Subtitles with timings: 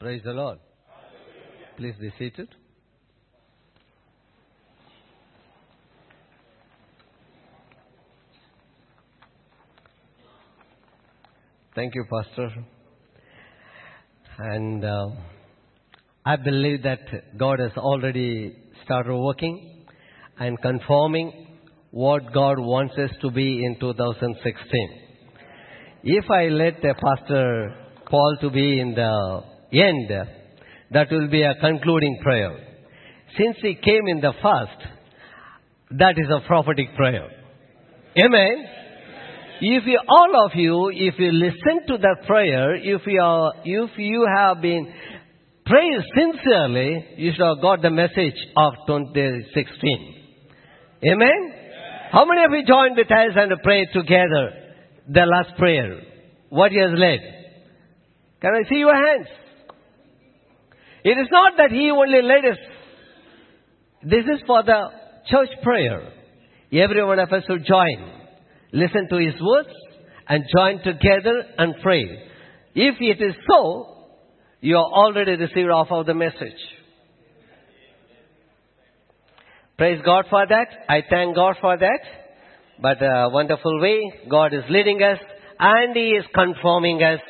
[0.00, 0.60] Praise the Lord.
[1.76, 2.48] Please be seated.
[11.74, 12.48] Thank you, Pastor.
[14.38, 15.08] And uh,
[16.24, 17.00] I believe that
[17.36, 19.84] God has already started working
[20.38, 21.56] and conforming
[21.90, 25.00] what God wants us to be in 2016.
[26.04, 27.74] If I let uh, Pastor
[28.08, 30.10] Paul to be in the end,
[30.90, 32.56] that will be a concluding prayer.
[33.36, 34.88] Since he came in the first,
[35.90, 37.28] that is a prophetic prayer.
[38.24, 38.64] Amen.
[39.60, 43.90] If you, all of you, if you listen to that prayer, if you are, if
[43.96, 44.92] you have been
[45.66, 50.14] praying sincerely, you should have got the message of 2016.
[51.10, 51.52] Amen?
[52.12, 54.50] How many of you joined with us and prayed together
[55.08, 56.02] the last prayer?
[56.48, 57.20] What he has led?
[58.40, 59.28] Can I see your hands?
[61.04, 62.58] It is not that he only led us.
[64.02, 64.88] This is for the
[65.30, 66.12] church prayer.
[66.72, 68.12] Every one of us should join.
[68.72, 69.68] Listen to his words
[70.28, 72.04] and join together and pray.
[72.74, 73.94] If it is so,
[74.60, 76.58] you are already received off of the message.
[79.76, 80.66] Praise God for that.
[80.88, 82.00] I thank God for that.
[82.80, 85.18] But a wonderful way, God is leading us
[85.58, 87.20] and He is conforming us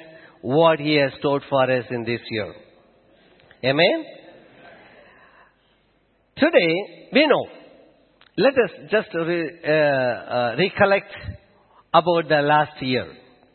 [0.41, 2.55] what He has stored for us in this year.
[3.65, 4.05] Amen?
[6.37, 7.47] Today, we know.
[8.37, 11.13] Let us just re, uh, uh, recollect
[11.93, 13.07] about the last year.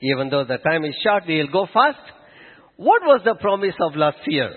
[0.02, 2.04] Even though the time is short, we will go fast.
[2.76, 4.52] What was the promise of last year?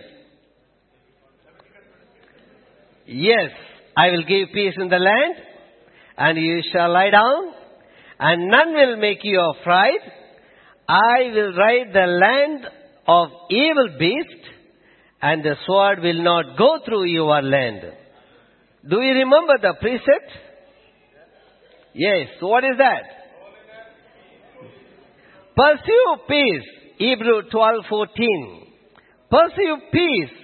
[3.06, 3.50] Yes,
[3.96, 5.34] I will give peace in the land,
[6.18, 7.52] and you shall lie down,
[8.18, 10.00] and none will make you afraid.
[10.88, 12.66] I will ride the land
[13.06, 14.55] of evil beast,
[15.22, 17.80] and the sword will not go through your land.
[18.88, 20.30] Do you remember the precept?
[21.94, 22.28] Yes.
[22.40, 23.02] What is that?
[25.56, 26.68] Pursue peace.
[26.98, 28.66] Hebrew 12:14.
[29.30, 30.36] Pursue peace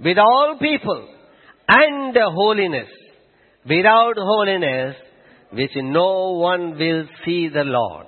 [0.00, 1.08] with all people
[1.68, 2.88] and holiness.
[3.68, 4.96] Without holiness,
[5.52, 8.06] which no one will see the Lord.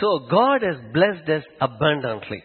[0.00, 2.42] So God has blessed us abundantly.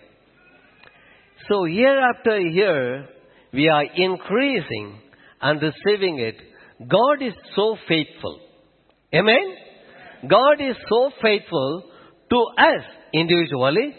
[1.50, 3.08] So year after year,
[3.54, 5.00] we are increasing
[5.42, 6.36] and receiving it.
[6.88, 8.40] God is so faithful.
[9.14, 9.56] Amen?
[10.30, 11.84] God is so faithful
[12.30, 13.96] to us individually,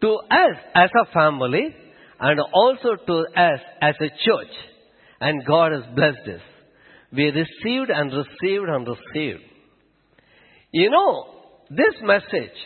[0.00, 1.74] to us as a family,
[2.20, 4.54] and also to us as a church.
[5.20, 6.40] And God has blessed us.
[7.12, 9.42] We received and received and received.
[10.72, 11.26] You know,
[11.70, 12.56] this message,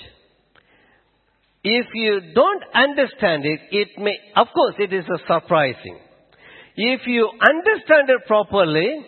[1.64, 5.98] if you don't understand it, it may, of course, it is a surprising.
[6.76, 9.06] If you understand it properly,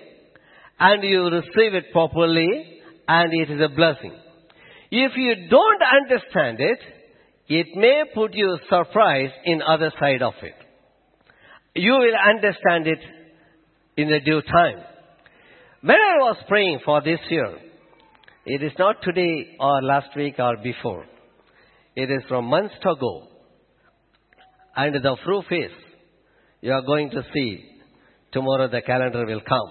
[0.79, 4.15] and you receive it properly, and it is a blessing.
[4.91, 6.79] If you don't understand it,
[7.49, 10.55] it may put you surprise in other side of it.
[11.75, 13.01] You will understand it
[13.97, 14.79] in the due time.
[15.83, 17.59] When I was praying for this year,
[18.47, 21.05] it is not today or last week or before.
[21.97, 23.29] It is from months ago.
[24.77, 25.71] And the proof is,
[26.61, 27.65] you are going to see
[28.33, 29.71] tomorrow the calendar will come.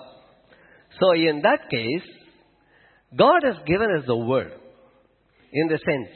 [0.99, 2.09] So in that case,
[3.17, 4.53] God has given us the word.
[5.51, 6.09] In the sense,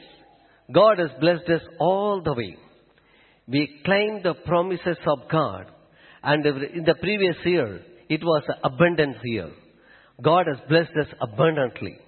[0.72, 2.56] God has blessed us all the way.
[3.46, 5.66] We claim the promises of God.
[6.22, 9.50] And in the previous year, it was an abundant year.
[10.22, 11.98] God has blessed us abundantly,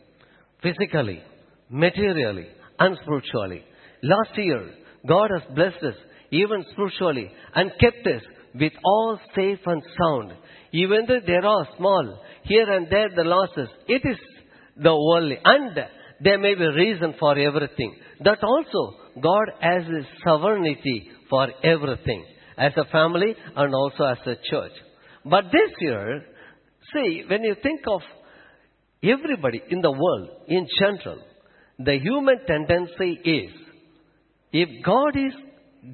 [0.63, 1.23] physically,
[1.69, 3.65] materially, and spiritually.
[4.03, 4.71] Last year,
[5.07, 5.95] God has blessed us
[6.31, 8.23] even spiritually and kept us
[8.55, 10.33] with all safe and sound.
[10.73, 14.19] Even though there are small, here and there the losses, it is
[14.77, 15.39] the worldly.
[15.45, 15.77] And
[16.23, 17.97] there may be reason for everything.
[18.25, 22.25] That also, God has His sovereignty for everything.
[22.57, 24.73] As a family and also as a church.
[25.25, 26.23] But this year,
[26.93, 28.03] see, when you think of
[29.03, 31.23] everybody in the world in general,
[31.79, 33.51] the human tendency is,
[34.53, 35.33] if God is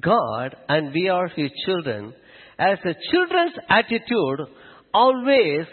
[0.01, 2.13] God and we are His children,
[2.59, 4.47] as a children's attitude,
[4.93, 5.65] always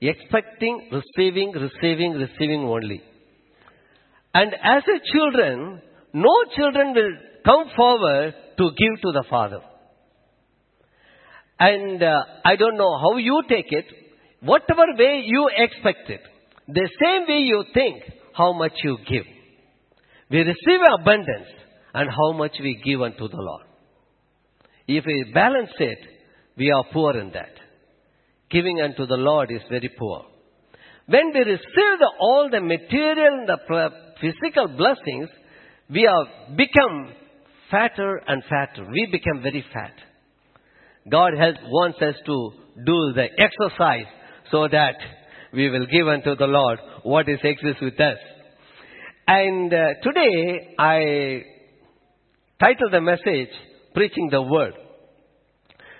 [0.00, 3.02] expecting, receiving, receiving, receiving only.
[4.34, 5.80] And as a children,
[6.12, 7.12] no children will
[7.44, 9.60] come forward to give to the Father.
[11.58, 13.84] And uh, I don't know how you take it,
[14.40, 16.20] whatever way you expect it,
[16.66, 18.02] the same way you think,
[18.34, 19.24] how much you give.
[20.30, 21.48] We receive abundance
[21.94, 23.66] and how much we give unto the Lord.
[24.86, 25.98] If we balance it,
[26.56, 27.52] we are poor in that.
[28.50, 30.24] Giving unto the Lord is very poor.
[31.06, 33.90] When we receive the, all the material and the
[34.20, 35.28] physical blessings,
[35.90, 37.12] we have become
[37.70, 38.88] fatter and fatter.
[38.90, 39.94] We become very fat.
[41.10, 42.50] God help, wants us to
[42.86, 44.06] do the exercise
[44.50, 44.94] so that
[45.52, 48.18] we will give unto the Lord what is exists with us.
[49.26, 51.42] And uh, today I
[52.62, 53.48] title the message
[53.92, 54.74] Preaching the Word.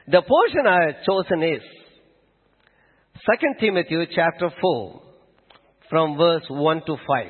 [0.06, 1.62] The portion I have chosen is
[3.40, 5.02] 2 Timothy chapter 4
[5.90, 7.26] from verse 1 to 5.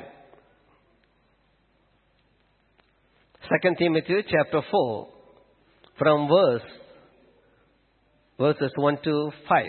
[3.63, 5.07] 2 Timothy chapter 4
[5.97, 6.61] from verse
[8.37, 9.65] verses 1 to 5.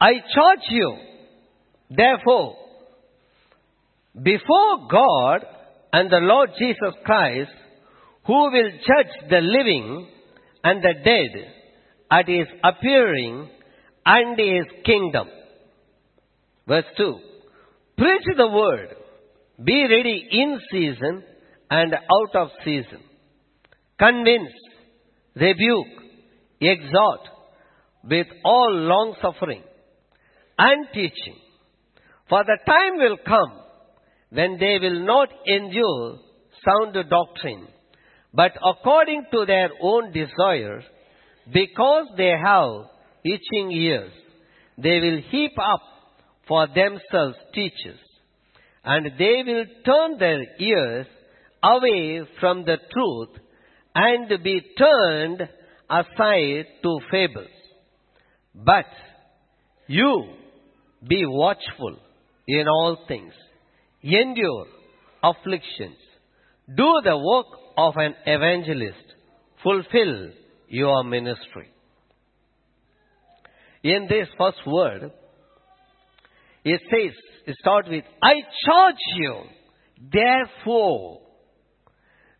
[0.00, 0.96] I charge you,
[1.90, 2.56] therefore,
[4.20, 5.53] before God
[5.94, 7.52] and the Lord Jesus Christ,
[8.26, 10.08] who will judge the living
[10.64, 11.52] and the dead
[12.10, 13.48] at his appearing
[14.04, 15.28] and his kingdom.
[16.66, 17.18] Verse 2.
[17.96, 18.88] Preach the word.
[19.64, 21.22] Be ready in season
[21.70, 22.98] and out of season.
[23.96, 24.50] Convince,
[25.36, 25.94] rebuke,
[26.60, 27.20] exhort
[28.02, 29.62] with all long suffering
[30.58, 31.36] and teaching.
[32.28, 33.63] For the time will come
[34.34, 36.18] when they will not endure
[36.64, 37.68] sound doctrine,
[38.32, 40.82] but according to their own desires,
[41.52, 42.86] because they have
[43.24, 44.12] itching ears,
[44.76, 45.82] they will heap up
[46.48, 48.00] for themselves teachers,
[48.84, 51.06] and they will turn their ears
[51.62, 53.40] away from the truth
[53.94, 55.48] and be turned
[55.88, 57.46] aside to fables.
[58.52, 58.86] But
[59.86, 60.24] you
[61.06, 61.98] be watchful
[62.48, 63.32] in all things,
[64.04, 64.66] endure
[65.22, 65.96] afflictions,
[66.68, 67.46] do the work
[67.76, 69.04] of an evangelist,
[69.62, 70.30] fulfill
[70.68, 71.70] your ministry.
[73.82, 75.10] In this first word,
[76.64, 77.12] it says,
[77.46, 78.34] it starts with, I
[78.66, 79.42] charge you,
[80.12, 81.20] therefore.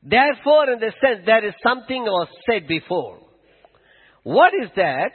[0.02, 3.18] Therefore, in the sense, there is something was said before.
[4.22, 5.12] What is that?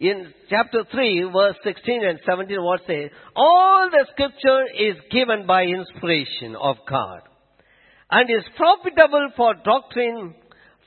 [0.00, 3.10] In chapter 3, verse 16 and 17, what says?
[3.36, 7.20] All the scripture is given by inspiration of God
[8.10, 10.34] and is profitable for doctrine,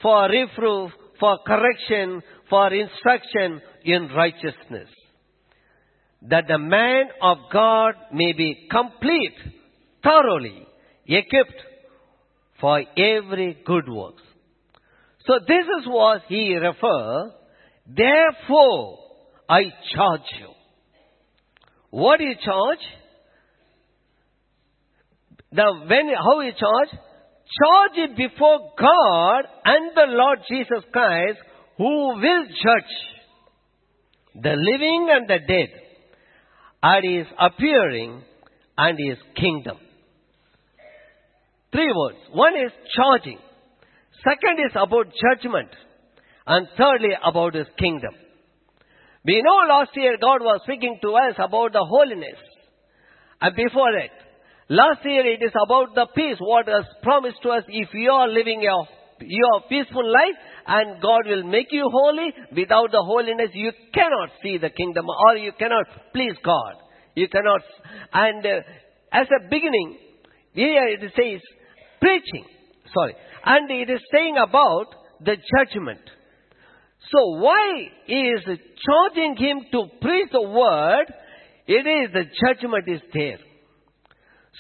[0.02, 4.90] for reproof, for correction, for instruction in righteousness.
[6.24, 9.38] That the man of God may be complete,
[10.04, 10.68] thoroughly
[11.08, 11.62] equipped
[12.60, 14.16] for every good work.
[15.28, 17.32] So this is what he refer.
[17.88, 19.00] Therefore,
[19.48, 19.62] I
[19.96, 20.50] charge you.
[21.92, 22.80] What do you charge?
[25.52, 26.90] The when how you charge?
[26.92, 31.38] Charge it before God and the Lord Jesus Christ,
[31.78, 32.96] who will judge
[34.42, 35.70] the living and the dead
[36.84, 38.24] at his appearing
[38.78, 39.78] and his kingdom.
[41.72, 42.18] Three words.
[42.32, 43.38] One is charging.
[44.24, 45.70] Second is about judgment.
[46.48, 48.14] And thirdly, about his kingdom.
[49.26, 52.38] We know last year God was speaking to us about the holiness.
[53.42, 54.14] And before that,
[54.70, 58.30] last year it is about the peace, what is promised to us if you are
[58.30, 58.86] living your,
[59.22, 60.38] your peaceful life
[60.68, 62.32] and God will make you holy.
[62.56, 66.76] Without the holiness, you cannot see the kingdom or you cannot please God.
[67.16, 67.62] You cannot.
[68.14, 68.62] And uh,
[69.12, 69.98] as a beginning,
[70.54, 71.42] here it says
[72.00, 72.46] preaching.
[72.94, 73.16] Sorry.
[73.44, 74.86] And it is saying about
[75.20, 76.02] the judgment.
[77.12, 81.06] So why is charging him to preach the word?
[81.68, 83.38] It is the judgment is there.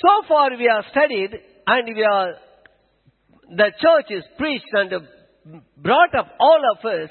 [0.01, 1.31] So far we have studied
[1.67, 2.33] and we are,
[3.55, 4.91] the church is preached and
[5.77, 7.09] brought up all of us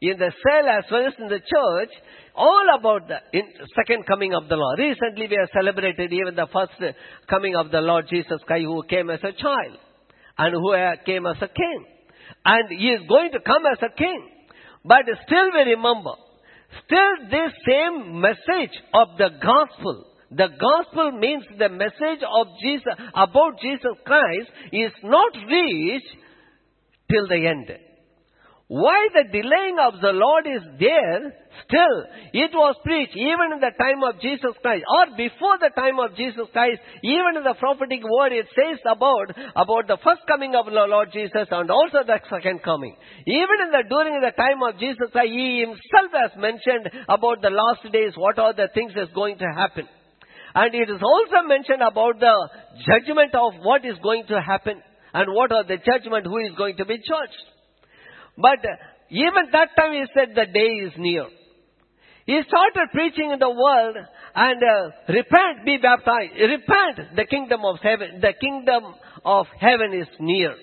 [0.00, 1.90] in the cell as well as in the church
[2.34, 3.18] all about the
[3.76, 4.78] second coming of the Lord.
[4.78, 6.72] Recently we have celebrated even the first
[7.28, 9.76] coming of the Lord Jesus Christ who came as a child
[10.38, 11.84] and who came as a king.
[12.44, 14.29] And he is going to come as a king.
[14.84, 16.14] But still we remember,
[16.84, 23.60] still this same message of the gospel, the gospel means the message of Jesus, about
[23.60, 26.16] Jesus Christ is not reached
[27.10, 27.89] till the end.
[28.70, 31.34] Why the delaying of the Lord is there,
[31.66, 31.96] still,
[32.30, 36.14] it was preached even in the time of Jesus Christ, or before the time of
[36.14, 40.70] Jesus Christ, even in the prophetic word it says about, about the first coming of
[40.70, 42.94] the Lord Jesus and also the second coming.
[43.26, 47.50] Even in the, during the time of Jesus Christ, he himself has mentioned about the
[47.50, 49.90] last days, what are the things that's going to happen.
[50.54, 52.36] And it is also mentioned about the
[52.86, 54.78] judgment of what is going to happen.
[55.12, 57.44] and what are the judgment, who is going to be judged.
[58.40, 58.64] But
[59.10, 61.26] even that time he said the day is near.
[62.26, 63.96] He started preaching in the world
[64.34, 66.34] and uh, repent, be baptized.
[66.38, 68.94] Repent, the kingdom of heaven, the kingdom
[69.24, 70.54] of heaven is near.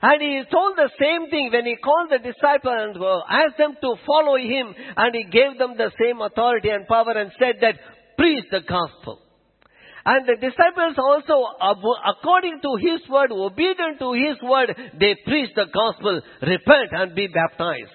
[0.00, 2.96] And he told the same thing when he called the disciples
[3.28, 7.32] asked them to follow him and he gave them the same authority and power and
[7.38, 7.74] said that
[8.16, 9.20] preach the gospel.
[10.08, 15.66] And the disciples also, according to his word, obedient to his word, they preach the
[15.66, 17.92] gospel, repent and be baptized.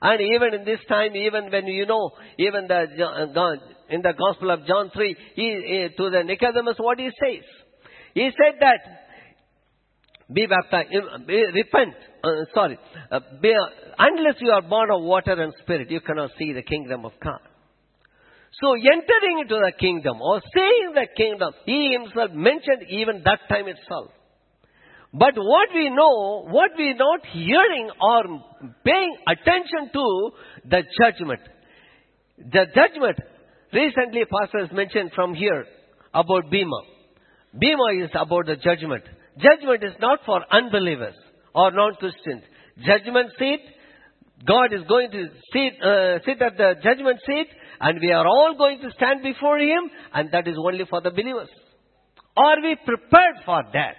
[0.00, 3.56] And even in this time, even when you know, even the, uh,
[3.92, 7.44] in the Gospel of John 3, he, to the Nicodemus, what he says?
[8.14, 8.78] He said that,
[10.32, 10.90] be baptized,
[11.26, 12.78] be, repent, uh, sorry,
[13.10, 13.52] uh, be,
[13.98, 17.40] unless you are born of water and spirit, you cannot see the kingdom of God.
[18.60, 23.68] So entering into the kingdom or seeing the kingdom, he himself mentioned even that time
[23.68, 24.10] itself.
[25.12, 28.22] But what we know, what we're not hearing or
[28.84, 30.30] paying attention to,
[30.64, 31.40] the judgment.
[32.38, 33.18] The judgment.
[33.72, 35.66] Recently, Pastor has mentioned from here
[36.14, 36.80] about Bema.
[37.58, 39.04] Bema is about the judgment.
[39.38, 41.14] Judgment is not for unbelievers
[41.54, 42.42] or non-Christians.
[42.78, 43.60] Judgment seat,
[44.46, 47.48] God is going to sit, uh, sit at the judgment seat
[47.80, 51.10] and we are all going to stand before Him and that is only for the
[51.10, 51.48] believers.
[52.36, 53.96] Are we prepared for that?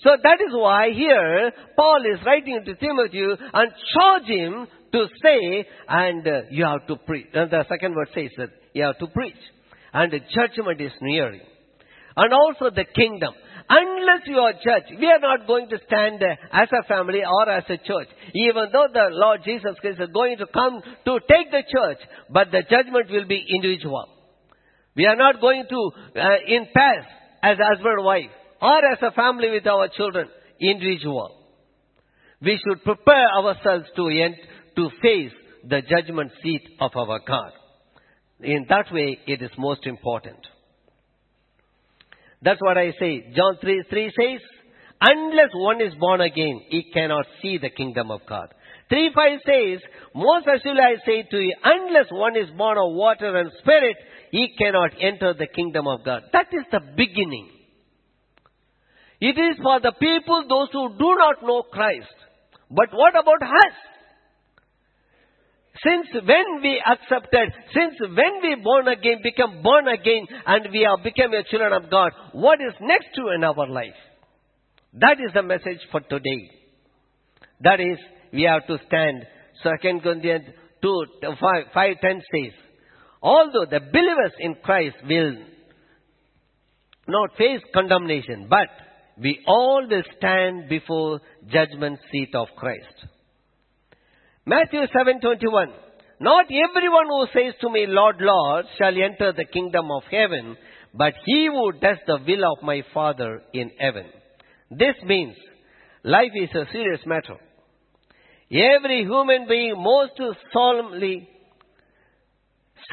[0.00, 5.66] So that is why here Paul is writing to Timothy and charge him to say,
[5.88, 7.28] and uh, you have to preach.
[7.32, 9.34] And the second word says that you have to preach.
[9.92, 11.40] And the judgment is nearing.
[12.16, 13.34] And also the kingdom.
[13.68, 17.64] Unless you are judged, we are not going to stand as a family or as
[17.68, 18.08] a church.
[18.34, 21.98] Even though the Lord Jesus Christ is going to come to take the church,
[22.30, 24.06] but the judgment will be individual.
[24.94, 27.04] We are not going to uh, in pass
[27.42, 28.30] as husband and wife
[28.62, 30.28] or as a family with our children,
[30.60, 31.36] individual.
[32.40, 34.36] We should prepare ourselves to, end,
[34.76, 35.32] to face
[35.68, 37.52] the judgment seat of our God.
[38.40, 40.38] In that way, it is most important.
[42.46, 43.32] That's what I say.
[43.34, 44.40] John 3, 3 says,
[45.00, 48.54] unless one is born again, he cannot see the kingdom of God.
[48.88, 49.80] 3 5 says,
[50.14, 53.96] Most assuredly I say to you, unless one is born of water and spirit,
[54.30, 56.22] he cannot enter the kingdom of God.
[56.32, 57.50] That is the beginning.
[59.20, 62.14] It is for the people, those who do not know Christ.
[62.70, 63.74] But what about us?
[65.82, 71.04] Since when we accepted, since when we born again, become born again, and we have
[71.04, 73.98] become a children of God, what is next to in our life?
[74.94, 76.50] That is the message for today.
[77.60, 77.98] That is,
[78.32, 79.26] we have to stand.
[79.62, 80.46] Second Corinthians
[80.82, 81.36] 2, 5,
[81.74, 82.52] 5 10 says,
[83.22, 85.36] although the believers in Christ will
[87.08, 88.68] not face condemnation, but
[89.18, 93.06] we all will stand before judgment seat of Christ.
[94.46, 95.72] Matthew 7:21
[96.20, 100.56] Not everyone who says to me Lord Lord shall enter the kingdom of heaven
[100.94, 104.06] but he who does the will of my father in heaven.
[104.70, 105.36] This means
[106.04, 107.36] life is a serious matter.
[108.50, 110.12] Every human being most
[110.52, 111.28] solemnly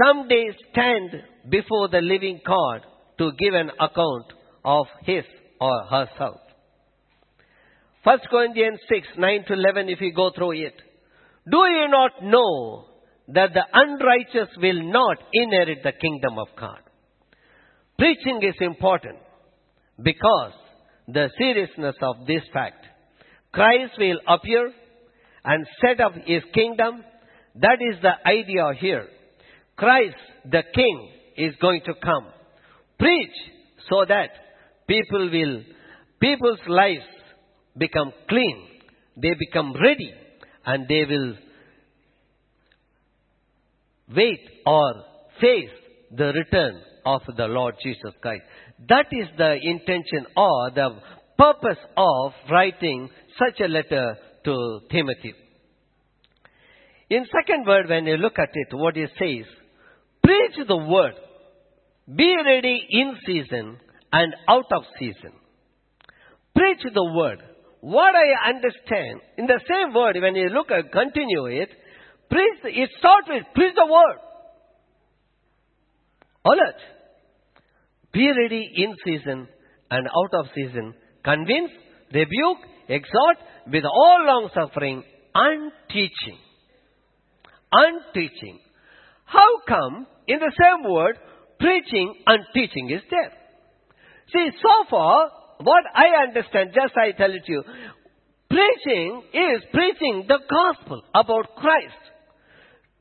[0.03, 1.11] someday stand
[1.49, 2.81] before the living God
[3.19, 4.25] to give an account
[4.65, 5.23] of his
[5.61, 6.41] or herself.
[8.03, 10.73] 1 Corinthians 6, 9 to 11, if you go through it.
[11.49, 12.85] Do you not know
[13.29, 16.79] that the unrighteous will not inherit the kingdom of God?
[17.97, 19.17] Preaching is important
[20.01, 20.53] because
[21.07, 22.85] the seriousness of this fact.
[23.51, 24.71] Christ will appear
[25.43, 27.03] and set up his kingdom.
[27.55, 29.07] That is the idea here.
[29.75, 30.15] Christ,
[30.49, 32.27] the king, is going to come.
[32.97, 33.35] Preach
[33.89, 34.29] so that
[34.87, 35.61] people will,
[36.21, 37.05] people's lives
[37.77, 38.67] become clean.
[39.17, 40.13] They become ready
[40.65, 41.35] and they will
[44.15, 44.93] wait or
[45.41, 45.69] face
[46.15, 48.43] the return of the Lord Jesus Christ.
[48.87, 50.89] That is the intention or the
[51.37, 55.33] purpose of writing such a letter to Timothy.
[57.09, 59.45] In second word, when you look at it, what it says,
[60.23, 61.13] preach the word,
[62.15, 63.77] be ready in season
[64.11, 65.31] and out of season.
[66.55, 67.41] Preach the word.
[67.83, 71.67] What I understand, in the same word, when you look at, continue it,
[72.29, 74.19] preach, it starts with, preach the word.
[76.45, 76.79] Alert.
[78.13, 79.49] Be ready in season
[79.91, 80.93] and out of season.
[81.25, 81.71] Convince,
[82.13, 83.37] rebuke, exhort
[83.69, 85.03] with all long suffering
[85.35, 86.39] and teaching.
[87.69, 88.59] And teaching.
[89.25, 91.17] How come in the same word
[91.59, 93.33] preaching and teaching is there?
[94.31, 97.63] See, so far, what I understand, just I tell it to you,
[98.49, 102.03] preaching is preaching the gospel about Christ.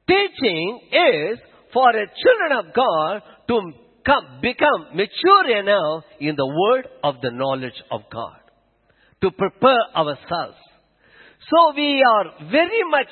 [0.09, 1.38] Teaching is
[1.73, 3.73] for the children of God to
[4.04, 8.38] come, become mature enough in the word of the knowledge of God.
[9.23, 10.59] To prepare ourselves.
[11.50, 13.11] So we are very much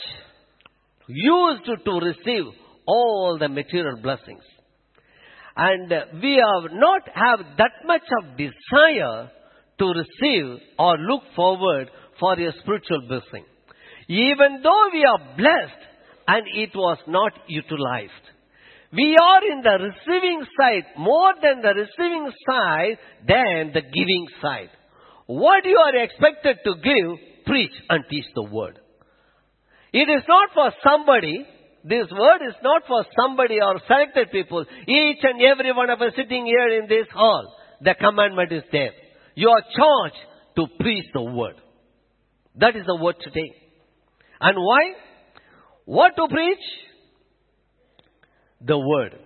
[1.08, 2.44] used to receive
[2.86, 4.42] all the material blessings.
[5.62, 5.90] And
[6.22, 9.30] we have not have that much of desire
[9.78, 13.44] to receive or look forward for a spiritual blessing.
[14.08, 15.82] Even though we are blessed
[16.28, 18.24] and it was not utilized.
[18.90, 22.96] We are in the receiving side more than the receiving side
[23.28, 24.70] than the giving side.
[25.26, 28.78] What you are expected to give, preach and teach the word.
[29.92, 31.46] It is not for somebody.
[31.82, 34.64] This word is not for somebody or selected people.
[34.86, 38.90] Each and every one of us sitting here in this hall, the commandment is there.
[39.34, 40.16] You are charged
[40.56, 41.54] to preach the word.
[42.56, 43.54] That is the word today.
[44.40, 44.92] And why?
[45.86, 46.58] What to preach?
[48.60, 49.18] The word.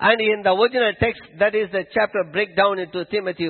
[0.00, 3.48] And in the original text, that is the chapter breakdown into Timothy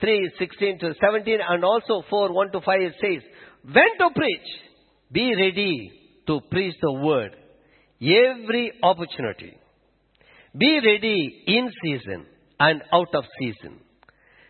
[0.00, 3.22] 3, 16 to 17 and also 4, 1 to 5 it says,
[3.64, 4.48] when to preach,
[5.10, 7.36] be ready to preach the word
[8.00, 9.56] every opportunity.
[10.56, 12.26] Be ready in season
[12.58, 13.80] and out of season.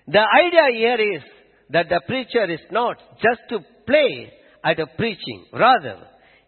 [0.07, 1.23] The idea here is
[1.71, 4.33] that the preacher is not just to play
[4.65, 5.47] at a preaching.
[5.53, 5.99] Rather,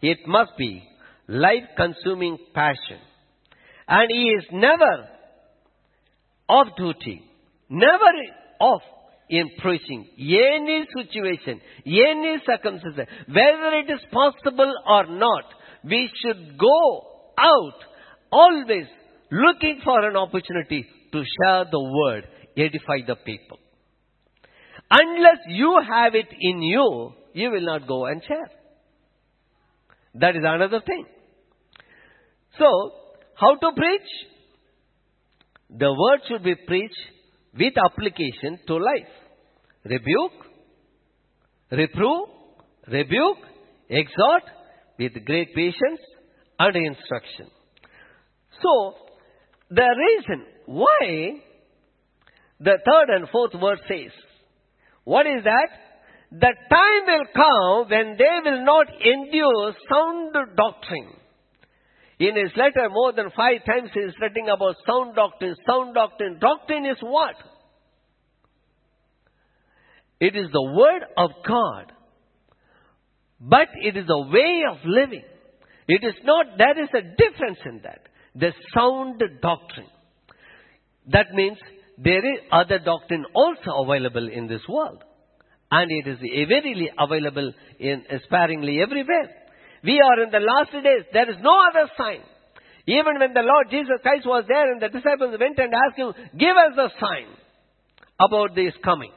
[0.01, 0.81] it must be
[1.27, 2.99] life-consuming passion.
[3.87, 5.09] And he is never
[6.47, 7.21] off duty,
[7.69, 8.11] never
[8.59, 8.81] off
[9.29, 10.07] in preaching.
[10.17, 15.43] Any situation, any circumstance, whether it is possible or not,
[15.83, 17.01] we should go
[17.37, 17.79] out
[18.31, 18.87] always
[19.31, 23.59] looking for an opportunity to share the word, edify the people.
[24.91, 28.49] Unless you have it in you, you will not go and share.
[30.15, 31.05] That is another thing.
[32.57, 32.65] So,
[33.35, 34.09] how to preach?
[35.69, 36.95] The word should be preached
[37.57, 39.07] with application to life.
[39.85, 40.45] Rebuke,
[41.71, 42.29] reprove,
[42.87, 43.37] rebuke,
[43.89, 44.43] exhort
[44.97, 46.01] with great patience
[46.59, 47.47] and instruction.
[48.61, 48.93] So,
[49.69, 51.41] the reason why
[52.59, 54.11] the third and fourth verse says,
[55.05, 55.69] what is that?
[56.31, 61.13] The time will come when they will not endure sound doctrine.
[62.19, 65.55] In his letter, more than five times he is writing about sound doctrine.
[65.65, 66.37] Sound doctrine.
[66.39, 67.35] Doctrine is what?
[70.19, 71.91] It is the word of God.
[73.39, 75.23] But it is a way of living.
[75.87, 78.01] It is not, there is a difference in that.
[78.35, 79.87] The sound doctrine.
[81.07, 81.57] That means
[81.97, 85.03] there is other doctrine also available in this world.
[85.71, 89.29] And it is verily available in sparingly everywhere.
[89.83, 91.05] We are in the last days.
[91.13, 92.21] There is no other sign.
[92.85, 96.13] Even when the Lord Jesus Christ was there and the disciples went and asked him,
[96.37, 97.27] give us a sign
[98.19, 99.11] about this coming.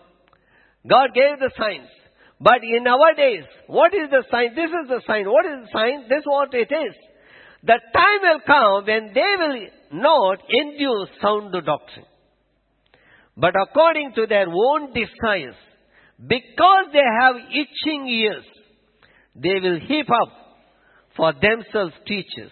[0.88, 1.88] God gave the signs.
[2.40, 4.55] But in our days, what is the sign?
[4.57, 5.27] This is the sign.
[5.27, 6.09] What is the sign?
[6.09, 6.95] This is what it is.
[7.62, 12.07] The time will come when they will not endure sound doctrine.
[13.37, 15.55] But according to their own desires,
[16.18, 18.45] because they have itching ears,
[19.37, 20.33] they will heap up
[21.16, 22.51] for themselves teachers.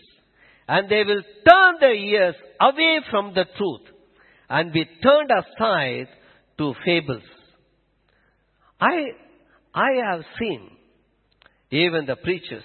[0.68, 3.88] And they will turn their ears away from the truth
[4.48, 6.06] and be turned aside
[6.58, 7.22] to fables.
[8.80, 9.12] I,
[9.74, 10.70] I have seen
[11.70, 12.64] even the preachers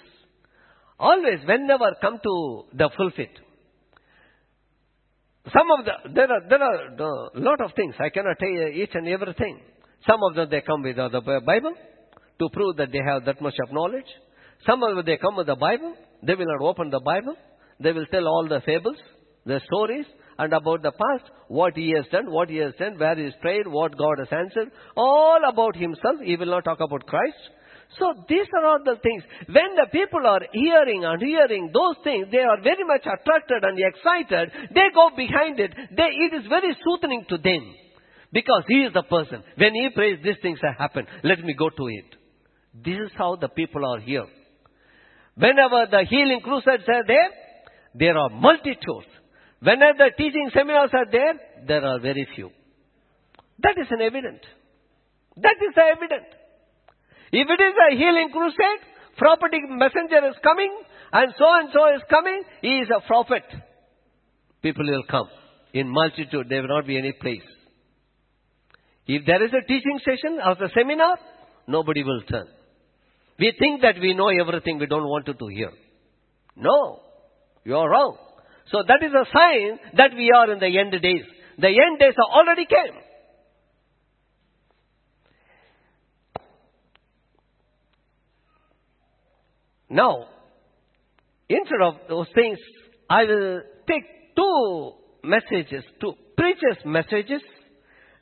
[1.00, 3.30] always whenever come to the pulpit.
[5.46, 7.94] Some of the, there are, there are a lot of things.
[8.00, 9.60] I cannot tell you each and everything.
[10.08, 11.74] Some of them they come with the Bible
[12.40, 14.08] to prove that they have that much of knowledge.
[14.66, 15.94] Some of them they come with the Bible.
[16.24, 17.36] They will not open the Bible.
[17.80, 18.98] They will tell all the fables,
[19.46, 20.06] the stories,
[20.38, 23.34] and about the past, what he has done, what he has done, where he has
[23.42, 26.16] prayed, what God has answered, all about himself.
[26.24, 27.38] He will not talk about Christ.
[28.00, 29.24] So these are all the things.
[29.48, 33.78] When the people are hearing and hearing those things, they are very much attracted and
[33.80, 34.52] excited.
[34.74, 35.72] They go behind it.
[35.96, 37.74] They, it is very soothing to them.
[38.34, 39.44] Because he is the person.
[39.56, 41.08] When he prays, these things have happened.
[41.24, 42.06] Let me go to it.
[42.84, 44.26] This is how the people are here.
[45.36, 47.30] Whenever the healing crusades are there,
[47.94, 49.08] there are multitudes.
[49.62, 51.34] Whenever the teaching seminars are there,
[51.68, 52.50] there are very few.
[53.64, 54.42] That is an evident.
[55.38, 56.28] That is the evident.
[57.32, 58.84] If it is a healing crusade,
[59.18, 60.72] prophetic messenger is coming,
[61.12, 63.44] and so and so is coming, he is a prophet.
[64.62, 65.28] People will come.
[65.74, 67.44] In multitude, there will not be any place.
[69.08, 71.18] If there is a teaching session or a seminar,
[71.68, 72.48] nobody will turn.
[73.38, 75.72] We think that we know everything we don't want to hear.
[76.56, 77.02] No,
[77.66, 78.18] you are wrong.
[78.72, 81.26] So that is a sign that we are in the end days.
[81.58, 83.02] The end days are already came.
[89.90, 90.26] Now,
[91.48, 92.58] instead of those things,
[93.10, 94.04] I will take
[94.36, 94.92] two
[95.24, 97.42] messages, two preachers' messages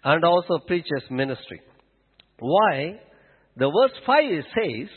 [0.04, 1.62] and also preachers' ministry.
[2.40, 3.00] Why?
[3.56, 4.24] The verse 5
[4.56, 4.88] says,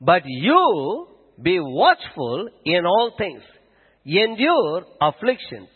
[0.00, 1.06] But you
[1.40, 3.42] be watchful in all things,
[4.04, 5.68] endure afflictions,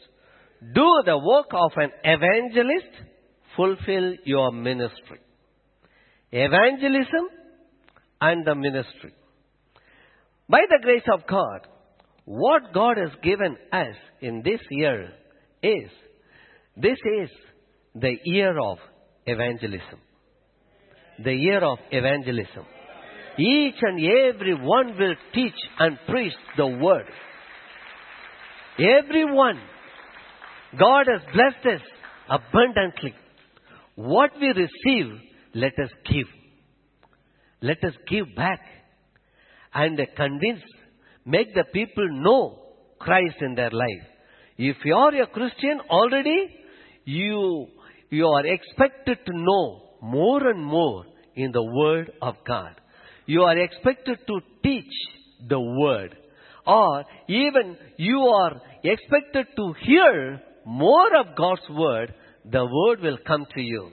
[0.74, 2.90] do the work of an evangelist,
[3.56, 5.20] fulfill your ministry.
[6.32, 7.28] Evangelism
[8.20, 9.12] and the ministry.
[10.48, 11.66] By the grace of God,
[12.24, 15.12] what God has given us in this year
[15.62, 15.90] is,
[16.76, 17.30] this is
[17.94, 18.78] the year of
[19.26, 20.00] evangelism.
[21.24, 22.64] The year of evangelism.
[23.38, 27.06] Each and every one will teach and preach the word.
[28.78, 29.58] Everyone.
[30.78, 31.88] God has blessed us
[32.28, 33.14] abundantly.
[33.94, 35.18] What we receive,
[35.54, 36.26] let us give.
[37.62, 38.60] Let us give back
[39.72, 40.62] and convince,
[41.24, 42.58] make the people know
[42.98, 44.06] Christ in their life.
[44.58, 46.54] If you are a Christian already,
[47.04, 47.68] you,
[48.10, 52.74] you are expected to know more and more in the Word of God.
[53.24, 54.84] You are expected to teach
[55.48, 56.16] the Word.
[56.66, 63.46] Or even you are expected to hear more of God's Word, the Word will come
[63.54, 63.90] to you.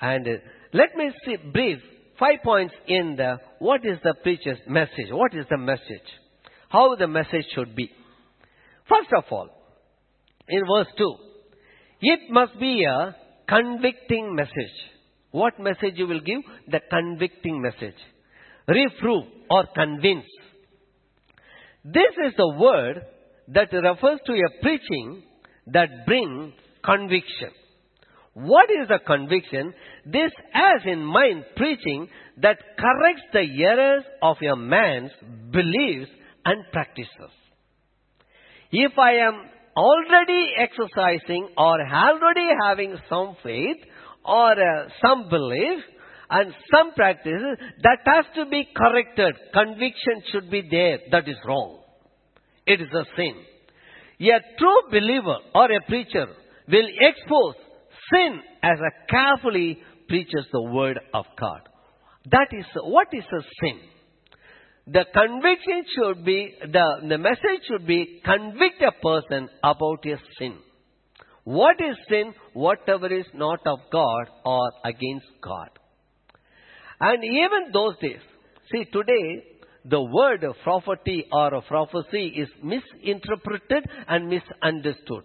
[0.00, 0.26] And
[0.72, 1.78] let me see brief
[2.18, 5.10] five points in the what is the preacher's message?
[5.10, 6.08] What is the message?
[6.68, 7.90] How the message should be.
[8.88, 9.48] First of all,
[10.48, 11.14] in verse 2,
[12.02, 13.16] it must be a
[13.48, 14.76] convicting message.
[15.30, 16.40] What message you will give?
[16.68, 17.96] The convicting message.
[18.68, 20.26] Reprove or convince.
[21.84, 23.02] This is the word
[23.48, 25.22] that refers to a preaching
[25.68, 26.52] that brings
[26.84, 27.50] conviction.
[28.34, 29.72] What is a conviction?
[30.06, 32.08] This has in mind preaching
[32.42, 35.10] that corrects the errors of a man's
[35.50, 36.10] beliefs
[36.44, 37.32] and practices.
[38.70, 39.34] If I am
[39.76, 43.78] already exercising or already having some faith
[44.24, 45.82] or uh, some belief
[46.30, 49.34] and some practices, that has to be corrected.
[49.52, 50.98] Conviction should be there.
[51.10, 51.80] That is wrong.
[52.66, 53.34] It is a sin.
[54.20, 56.26] A true believer or a preacher
[56.68, 57.54] will expose
[58.12, 61.60] sin as a carefully preaches the word of God.
[62.30, 63.80] That is, what is a sin?
[64.86, 70.58] The conviction should be, the, the message should be convict a person about his sin.
[71.44, 72.34] What is sin?
[72.52, 75.70] Whatever is not of God or against God.
[77.00, 78.20] And even those days,
[78.70, 79.44] see today,
[79.84, 85.24] the word prophecy or prophecy is misinterpreted and misunderstood.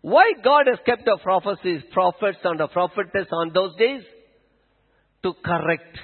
[0.00, 4.02] Why God has kept the prophecies, prophets and the prophetess on those days?
[5.24, 5.98] To correct,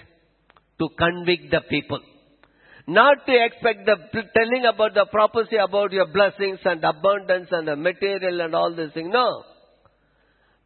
[0.79, 2.01] to convict the people.
[2.87, 7.75] Not to expect the telling about the prophecy about your blessings and abundance and the
[7.75, 9.09] material and all these things.
[9.11, 9.43] No.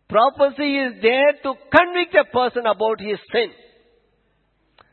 [0.08, 3.52] Prophecy is there to convict a person about his sin.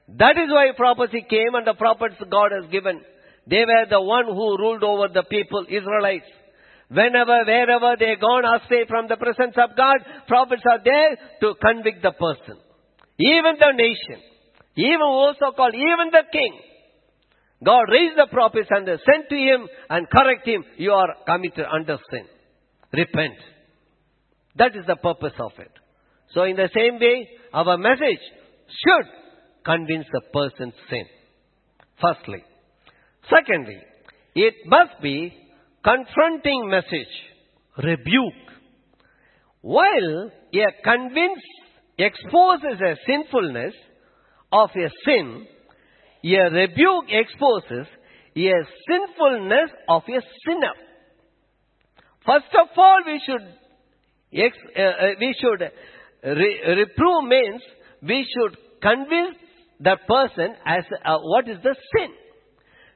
[0.08, 3.02] That is why prophecy came and the prophets God has given.
[3.46, 6.28] They were the one who ruled over the people, Israelites.
[6.90, 12.02] Whenever, wherever they gone astray from the presence of God, prophets are there to convict
[12.02, 12.56] the person.
[13.20, 14.24] Even the nation.
[14.76, 16.60] Even also called, even the king.
[17.64, 20.64] God raised the prophets and sent to him and correct him.
[20.78, 22.26] You are committed under sin.
[22.94, 23.36] Repent.
[24.56, 25.72] That is the purpose of it.
[26.34, 28.22] So in the same way, our message
[28.70, 29.08] should
[29.68, 31.06] convince the person's sin.
[32.02, 32.44] Firstly.
[33.30, 33.80] Secondly,
[34.34, 35.34] it must be
[35.84, 37.14] confronting message.
[37.78, 38.48] Rebuke.
[39.62, 41.44] While a convince
[41.98, 43.74] exposes a sinfulness
[44.52, 45.46] of a sin,
[46.24, 47.88] a rebuke exposes
[48.38, 48.54] a
[48.88, 50.76] sinfulness of a sinner.
[52.26, 53.46] First of all, we should
[54.34, 55.62] ex, uh, uh, we should
[56.24, 57.62] re- reprove means
[58.02, 59.38] we should convince
[59.80, 62.12] the person as uh, what is the sin.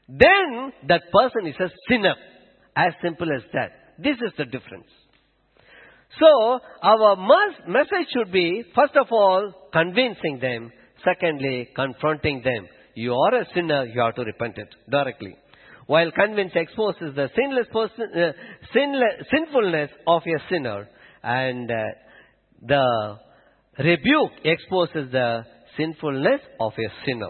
[0.07, 2.15] Then that person is a sinner.
[2.75, 3.71] As simple as that.
[3.97, 4.87] This is the difference.
[6.19, 7.15] So, our
[7.67, 10.71] message should be, first of all, convincing them.
[11.03, 12.67] Secondly, confronting them.
[12.95, 15.35] You are a sinner, you have to repent it directly.
[15.87, 18.31] While convince exposes the sinless person, uh,
[18.73, 20.87] sinless, sinfulness of a sinner
[21.23, 21.75] and uh,
[22.61, 23.17] the
[23.79, 25.43] rebuke exposes the
[25.77, 27.29] sinfulness of a sinner.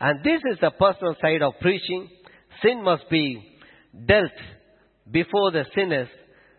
[0.00, 2.08] And this is the personal side of preaching.
[2.62, 3.42] Sin must be
[4.06, 4.32] dealt
[5.10, 6.08] before the sinners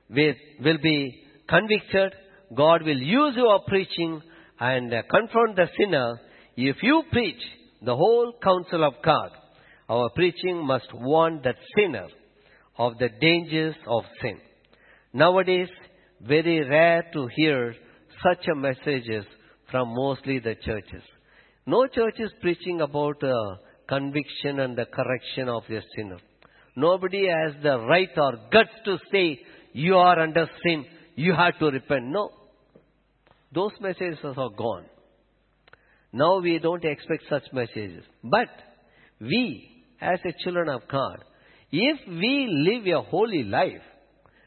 [0.09, 2.13] with, will be convicted.
[2.55, 4.21] God will use your preaching
[4.59, 6.19] and uh, confront the sinner.
[6.55, 7.41] If you preach
[7.81, 9.29] the whole counsel of God,
[9.89, 12.07] our preaching must warn that sinner
[12.77, 14.39] of the dangers of sin.
[15.13, 15.69] Nowadays,
[16.21, 17.75] very rare to hear
[18.23, 19.25] such a messages
[19.71, 21.03] from mostly the churches.
[21.65, 23.55] No church is preaching about uh,
[23.87, 26.17] conviction and the correction of a sinner.
[26.75, 29.39] Nobody has the right or guts to say,
[29.73, 32.05] you are under sin, you have to repent.
[32.05, 32.31] No.
[33.53, 34.85] Those messages are gone.
[36.13, 38.03] Now we don't expect such messages.
[38.23, 38.49] But
[39.19, 41.23] we, as a children of God,
[41.71, 43.81] if we live a holy life,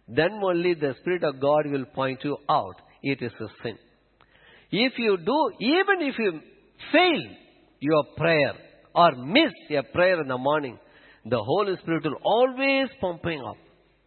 [0.08, 2.76] then only the Spirit of God will point you out.
[3.02, 3.78] It is a sin.
[4.70, 6.40] If you do, even if you
[6.92, 7.22] fail
[7.80, 8.54] your prayer
[8.94, 10.78] or miss a prayer in the morning,
[11.24, 13.56] the Holy Spirit will always pumping up,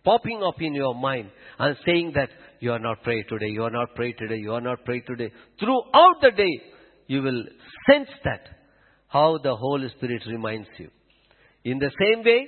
[0.04, 3.72] popping up in your mind and saying that you are not praying today, you are
[3.72, 5.32] not praying today, you are not praying today.
[5.60, 6.62] Throughout the day,
[7.08, 7.44] you will
[7.90, 8.42] sense that
[9.08, 10.90] how the Holy Spirit reminds you.
[11.66, 12.48] In the same way,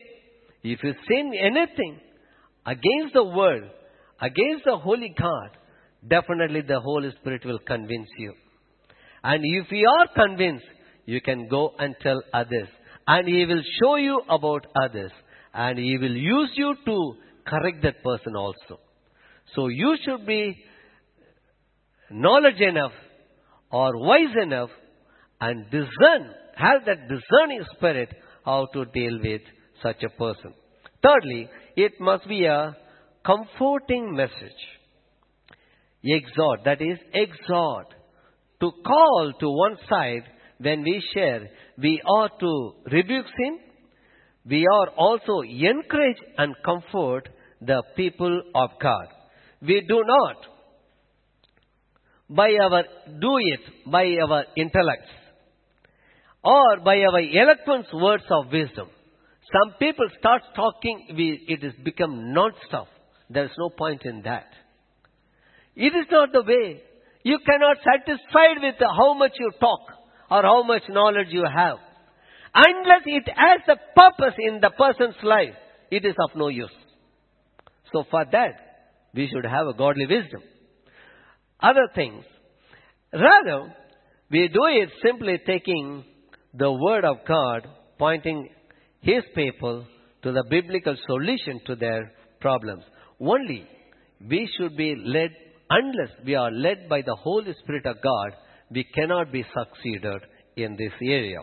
[0.64, 2.00] if you sin anything
[2.66, 3.70] against the word,
[4.20, 5.50] against the holy God,
[6.08, 8.34] definitely the Holy Spirit will convince you.
[9.24, 10.66] And if you are convinced,
[11.06, 12.68] you can go and tell others.
[13.08, 15.12] And He will show you about others.
[15.54, 17.16] And He will use you to
[17.48, 18.80] correct that person also.
[19.56, 20.58] So you should be
[22.10, 22.92] knowledge enough
[23.72, 24.70] or wise enough
[25.42, 28.10] and discern, have that discerning spirit
[28.44, 29.42] how to deal with
[29.82, 30.54] such a person.
[31.04, 32.76] Thirdly, it must be a
[33.26, 34.62] comforting message.
[36.06, 37.88] Exhort, that is, exhort.
[38.62, 40.24] To call to one side
[40.60, 43.60] when we share, we ought to rebuke sin.
[44.46, 47.30] We are also encourage and comfort
[47.62, 49.08] the people of God.
[49.62, 50.36] We do not
[52.30, 52.84] by our
[53.20, 55.12] do it by our intellects
[56.44, 58.90] or by our eloquent words of wisdom.
[59.52, 62.88] Some people start talking, we, it has become non-stop.
[63.30, 64.48] There is no point in that.
[65.76, 66.82] It is not the way.
[67.24, 69.82] You cannot satisfied with how much you talk
[70.30, 71.78] or how much knowledge you have.
[72.54, 75.56] Unless it has a purpose in the person's life,
[75.92, 76.70] it is of no use.
[77.92, 78.54] So for that,
[79.14, 80.42] we should have a godly wisdom.
[81.60, 82.24] Other things.
[83.14, 83.74] Rather,
[84.30, 86.04] we do it simply taking
[86.54, 88.50] the word of God, pointing
[89.02, 89.86] his people
[90.24, 92.84] to the biblical solution to their problems.
[93.20, 93.68] Only
[94.20, 95.32] we should be led,
[95.70, 98.34] unless we are led by the Holy Spirit of God,
[98.72, 100.22] we cannot be succeeded
[100.56, 101.40] in this area.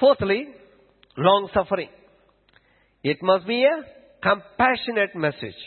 [0.00, 0.48] Fourthly,
[1.16, 1.88] long suffering.
[3.02, 3.82] It must be a
[4.22, 5.58] compassionate message.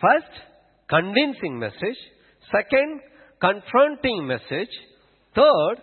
[0.00, 0.32] First,
[0.88, 1.98] convincing message.
[2.50, 3.00] Second,
[3.40, 4.70] confronting message.
[5.34, 5.76] Third,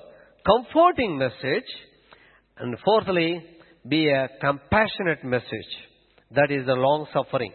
[0.46, 1.70] comforting message.
[2.58, 3.44] And fourthly,
[3.88, 5.72] be a compassionate message.
[6.32, 7.54] That is the long suffering.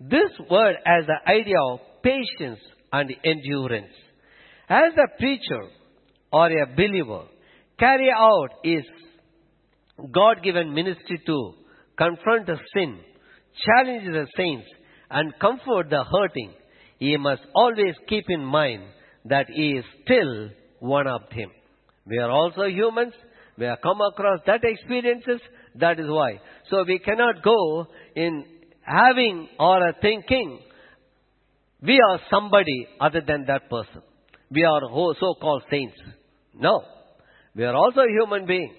[0.00, 2.60] This word has the idea of patience
[2.92, 3.92] and endurance.
[4.68, 5.68] As a preacher
[6.32, 7.24] or a believer,
[7.78, 8.84] carry out his
[10.12, 11.52] God given ministry to
[11.98, 12.98] confront the sin,
[13.66, 14.66] challenge the saints,
[15.10, 16.54] and comfort the hurting,
[16.98, 18.84] he must always keep in mind
[19.24, 21.50] that he is still one of them.
[22.06, 23.12] We are also humans.
[23.58, 25.40] We have come across that experiences.
[25.74, 26.40] That is why.
[26.70, 28.44] So we cannot go in
[28.82, 30.60] having or thinking
[31.82, 34.02] we are somebody other than that person.
[34.50, 34.80] We are
[35.18, 35.96] so-called saints.
[36.54, 36.82] No.
[37.54, 38.74] We are also human beings.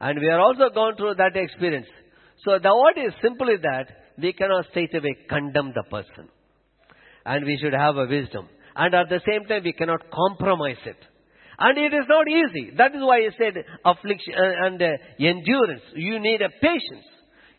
[0.00, 1.86] And we are also gone through that experience.
[2.44, 3.86] So the word is simply that
[4.18, 6.28] we cannot straight away condemn the person.
[7.24, 8.48] And we should have a wisdom.
[8.74, 10.98] And at the same time, we cannot compromise it.
[11.58, 12.76] And it is not easy.
[12.76, 14.86] That is why I said affliction and uh,
[15.18, 15.82] endurance.
[15.94, 17.06] You need a patience.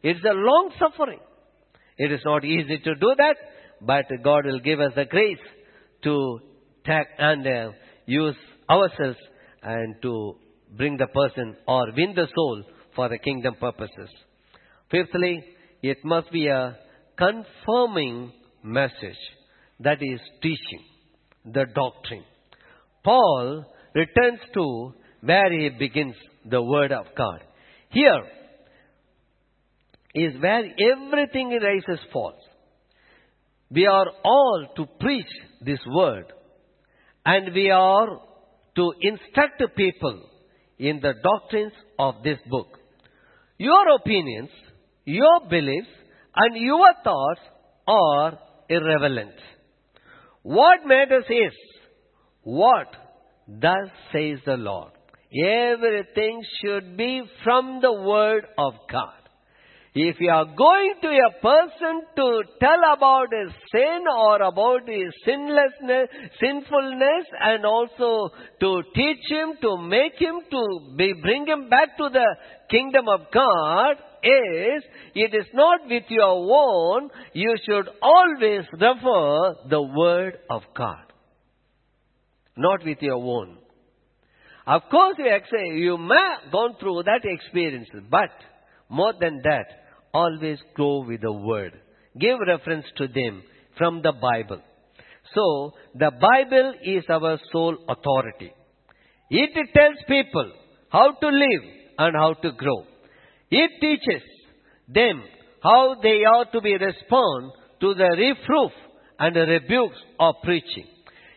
[0.04, 1.20] It's a long suffering.
[1.98, 3.36] It is not easy to do that,
[3.82, 5.38] but God will give us the grace
[6.04, 6.40] to
[6.86, 7.72] take and uh,
[8.06, 8.36] use
[8.70, 9.18] ourselves
[9.64, 10.36] and to
[10.76, 12.64] bring the person or win the soul
[12.96, 14.10] for the kingdom purposes.
[14.92, 15.44] Fifthly,
[15.82, 16.78] it must be a
[17.18, 18.32] confirming
[18.64, 19.18] message.
[19.80, 20.84] That is teaching,
[21.46, 22.24] the doctrine.
[23.04, 26.16] Paul returns to where he begins
[26.50, 27.42] the word of God.
[27.90, 28.24] Here
[30.24, 32.42] is where everything rises falls.
[33.70, 36.26] We are all to preach this word
[37.26, 38.22] and we are
[38.78, 40.22] to instruct people
[40.80, 42.68] in the doctrines of this book.
[43.58, 44.50] Your opinions,
[45.06, 45.94] your beliefs,
[46.36, 47.42] and your thoughts
[47.88, 49.34] are irrelevant.
[50.44, 51.54] What matters is
[52.44, 52.88] what
[53.48, 54.92] thus says the Lord.
[55.46, 59.27] Everything should be from the Word of God.
[60.00, 65.12] If you are going to a person to tell about his sin or about his
[65.26, 66.08] sinlessness,
[66.40, 68.30] sinfulness and also
[68.60, 72.28] to teach him, to make him, to be, bring him back to the
[72.70, 74.84] kingdom of God, is,
[75.16, 81.12] it is not with your own, you should always refer the word of God.
[82.56, 83.58] Not with your own.
[84.68, 88.30] Of course, you, you may have gone through that experience, but
[88.90, 89.87] more than that,
[90.22, 91.74] always go with the word.
[92.20, 93.44] Give reference to them
[93.78, 94.62] from the Bible.
[95.36, 95.46] So,
[95.94, 98.52] the Bible is our sole authority.
[99.30, 100.52] It tells people
[100.90, 101.64] how to live
[101.98, 102.80] and how to grow.
[103.50, 104.24] It teaches
[104.88, 105.24] them
[105.62, 107.52] how they ought to be respond
[107.82, 108.72] to the reproof
[109.20, 110.88] and the rebukes of preaching.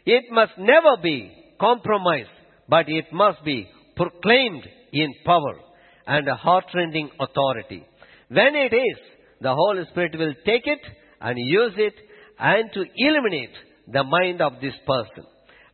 [0.06, 1.18] It must never be
[1.60, 2.36] compromised,
[2.68, 5.56] but it must be proclaimed in power
[6.06, 7.84] and a heart-rending authority.
[8.30, 8.98] When it is,
[9.40, 10.80] the Holy Spirit will take it
[11.20, 11.94] and use it
[12.38, 13.54] and to illuminate
[13.88, 15.24] the mind of this person.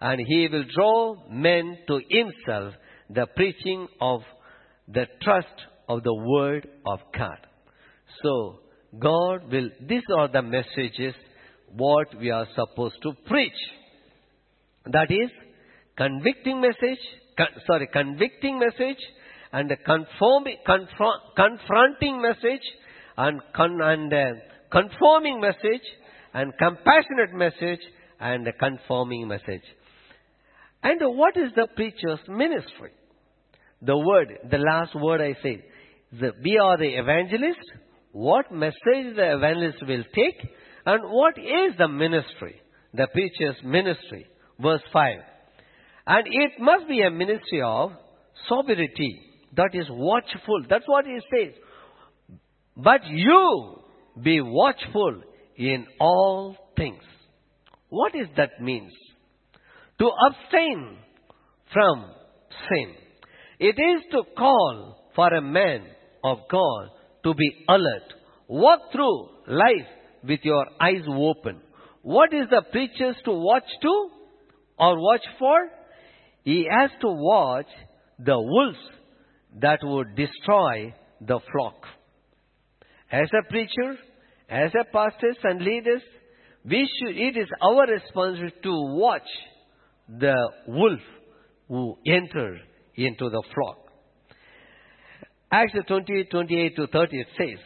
[0.01, 2.75] And he will draw men to himself
[3.11, 4.21] the preaching of
[4.89, 5.47] the trust
[5.89, 7.39] of the word of God.
[8.23, 8.61] So,
[8.99, 11.15] God will, these are the messages
[11.77, 13.53] what we are supposed to preach.
[14.87, 15.31] That is,
[15.99, 17.01] convicting message,
[17.37, 18.99] con, sorry, convicting message,
[19.57, 22.61] and a conforming, confront, confronting message,
[23.17, 24.25] and, con, and uh,
[24.71, 25.87] conforming message,
[26.35, 27.81] and compassionate message,
[28.21, 29.63] and a conforming message.
[30.83, 32.91] And what is the preacher's ministry?
[33.81, 35.63] The word, the last word I said,
[36.13, 37.67] the, we are the evangelist.
[38.13, 40.51] What message the evangelist will take,
[40.85, 42.61] and what is the ministry,
[42.93, 44.27] the preacher's ministry?
[44.61, 45.17] Verse 5.
[46.09, 47.93] And it must be a ministry of
[48.51, 49.23] sobriety,
[49.55, 50.65] that is watchful.
[50.69, 51.55] That's what he says.
[52.77, 53.79] But you
[54.23, 55.23] be watchful
[55.57, 57.03] in all things.
[57.89, 58.93] What is that means?
[59.99, 60.99] To abstain
[61.73, 62.11] from
[62.69, 62.95] sin.
[63.59, 65.87] It is to call for a man
[66.23, 66.89] of God
[67.25, 68.13] to be alert.
[68.49, 69.89] Walk through life
[70.23, 71.61] with your eyes open.
[72.03, 74.11] What is the preacher's to watch to
[74.79, 75.57] or watch for?
[76.45, 77.67] He has to watch
[78.19, 78.79] the wolves
[79.61, 81.83] that would destroy the flock.
[83.11, 83.97] As a preacher,
[84.49, 86.03] as a pastors and leaders,
[86.65, 89.29] we should, it is our responsibility to watch
[90.09, 91.01] the wolf
[91.69, 92.59] who enter
[92.97, 93.79] into the flock.
[95.51, 97.65] Acts 28, 28 to 30 it says,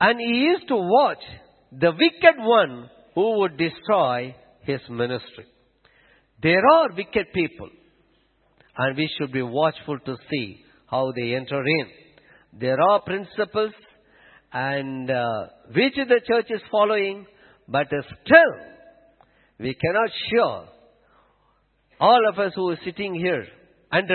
[0.00, 1.22] And he used to watch
[1.72, 5.46] the wicked one who would destroy his ministry.
[6.42, 7.70] There are wicked people,
[8.76, 11.86] and we should be watchful to see how they enter in.
[12.60, 13.72] There are principles
[14.52, 17.26] and uh, which the church is following,
[17.68, 18.54] but still
[19.58, 20.68] we cannot sure
[22.00, 23.46] all of us who are sitting here,
[23.92, 24.08] 100%,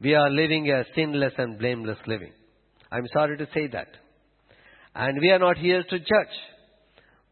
[0.00, 2.32] we are living a sinless and blameless living.
[2.90, 3.88] I'm sorry to say that.
[4.94, 6.36] And we are not here to judge.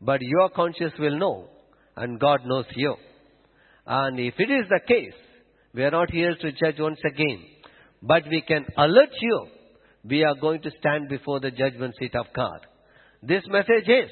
[0.00, 1.48] But your conscience will know,
[1.96, 2.94] and God knows you.
[3.86, 5.14] And if it is the case,
[5.72, 7.42] we are not here to judge once again.
[8.06, 9.46] But we can alert you.
[10.04, 12.60] We are going to stand before the judgment seat of God.
[13.22, 14.10] This message is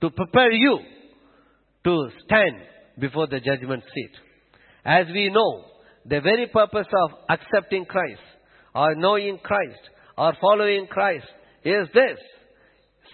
[0.00, 0.78] to prepare you
[1.84, 2.56] to stand
[2.98, 4.12] before the judgment seat.
[4.84, 5.64] As we know,
[6.06, 8.20] the very purpose of accepting Christ,
[8.74, 9.80] or knowing Christ,
[10.16, 11.26] or following Christ
[11.64, 12.18] is this.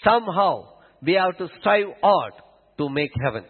[0.04, 0.64] Somehow,
[1.02, 2.32] we have to strive hard
[2.76, 3.44] to make heaven.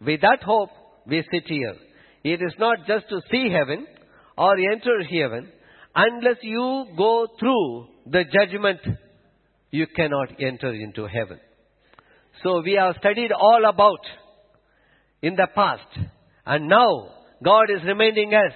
[0.00, 0.70] With that hope,
[1.06, 1.74] we sit here.
[2.22, 3.86] It is not just to see heaven
[4.38, 5.50] or enter heaven.
[5.94, 8.80] Unless you go through the judgment,
[9.70, 11.38] you cannot enter into heaven.
[12.42, 14.00] So we have studied all about
[15.22, 16.08] in the past.
[16.44, 17.08] And now
[17.42, 18.52] God is reminding us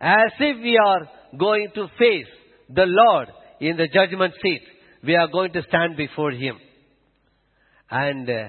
[0.00, 1.08] as if we are
[1.38, 2.28] going to face
[2.68, 3.28] the Lord
[3.60, 4.62] in the judgment seat.
[5.02, 6.56] We are going to stand before Him.
[7.90, 8.48] And uh,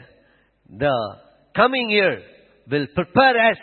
[0.70, 1.16] the
[1.56, 2.22] coming year
[2.70, 3.58] will prepare us.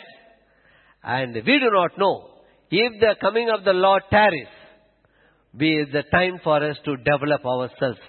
[1.03, 2.31] And we do not know
[2.71, 4.49] if the coming of the Lord tarries,
[5.57, 8.01] be the time for us to develop ourselves,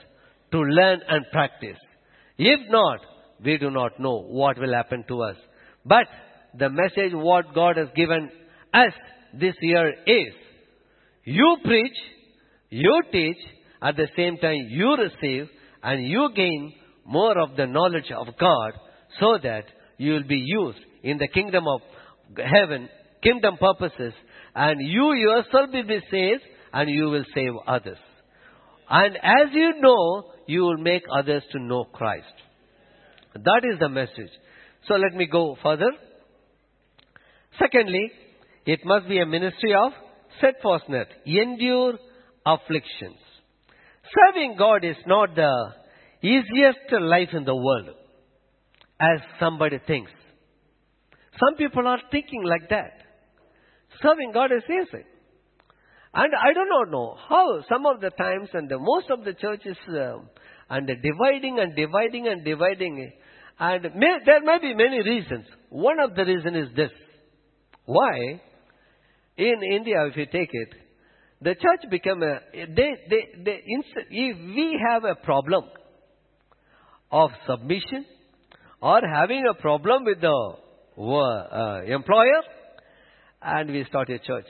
[0.52, 1.78] to learn and practice.
[2.38, 3.00] If not,
[3.44, 5.36] we do not know what will happen to us.
[5.86, 6.06] But
[6.58, 8.30] the message what God has given
[8.74, 8.94] us
[9.34, 10.34] this year is
[11.26, 11.98] you preach,
[12.70, 13.38] you teach,
[13.82, 15.50] at the same time you receive
[15.82, 16.74] and you gain
[17.06, 18.72] more of the knowledge of God
[19.20, 19.66] so that
[19.98, 21.82] you will be used in the kingdom of
[22.38, 22.88] heaven,
[23.22, 24.14] kingdom purposes,
[24.56, 27.98] and you yourself will be saved and you will save others.
[28.90, 32.26] And as you know, you will make others to know Christ.
[33.36, 34.32] That is the message.
[34.88, 35.92] So let me go further.
[37.60, 38.12] Secondly,
[38.66, 39.94] it must be a ministry of
[40.38, 41.08] steadfastness.
[41.26, 41.94] Endure
[42.46, 43.18] afflictions.
[44.14, 45.74] Serving God is not the
[46.22, 47.90] easiest life in the world,
[49.00, 50.12] as somebody thinks.
[51.40, 52.94] Some people are thinking like that.
[54.02, 55.04] Serving God is easy.
[56.14, 59.34] And I do not know how some of the times and the, most of the
[59.34, 60.20] churches uh,
[60.70, 63.12] and dividing and dividing and dividing
[63.60, 65.46] and may, there may be many reasons.
[65.70, 66.92] One of the reason is this.
[67.86, 68.42] Why?
[69.38, 70.70] In India, if you take it,
[71.42, 73.64] the church become a, they, they, they,
[74.10, 75.66] if we have a problem
[77.12, 78.06] of submission
[78.82, 80.54] or having a problem with the
[80.98, 82.42] uh, employer
[83.42, 84.48] and we start a church.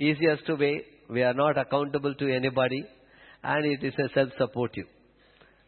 [0.00, 2.84] Easiest way, we are not accountable to anybody
[3.42, 4.86] and it is a self-supportive.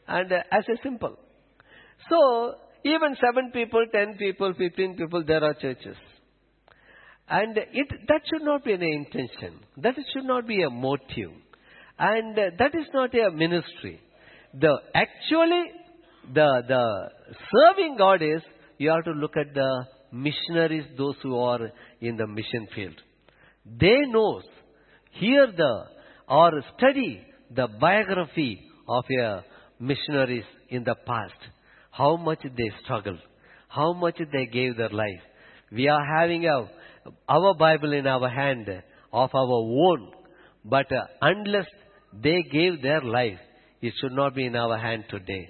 [0.08, 1.16] And uh, as a simple.
[2.08, 2.54] So,
[2.84, 5.96] even 7 people, 10 people, 15 people, there are churches.
[7.28, 9.60] And it, that should not be an intention.
[9.78, 11.32] That should not be a motive.
[11.98, 14.00] And uh, that is not a ministry.
[14.54, 15.64] The, actually,
[16.32, 17.08] the, the
[17.52, 18.42] serving God is,
[18.78, 21.70] you have to look at the missionaries, those who are
[22.00, 22.94] in the mission field.
[23.80, 24.44] They knows,
[25.12, 25.84] hear the,
[26.28, 27.20] or study
[27.54, 29.44] the biography of a
[29.80, 31.34] missionaries in the past.
[31.90, 33.18] How much they struggled.
[33.68, 35.20] How much they gave their life.
[35.72, 36.68] We are having a,
[37.28, 38.68] our Bible in our hand
[39.12, 40.12] of our own.
[40.64, 41.66] But uh, unless
[42.12, 43.38] they gave their life,
[43.82, 45.48] it should not be in our hand today.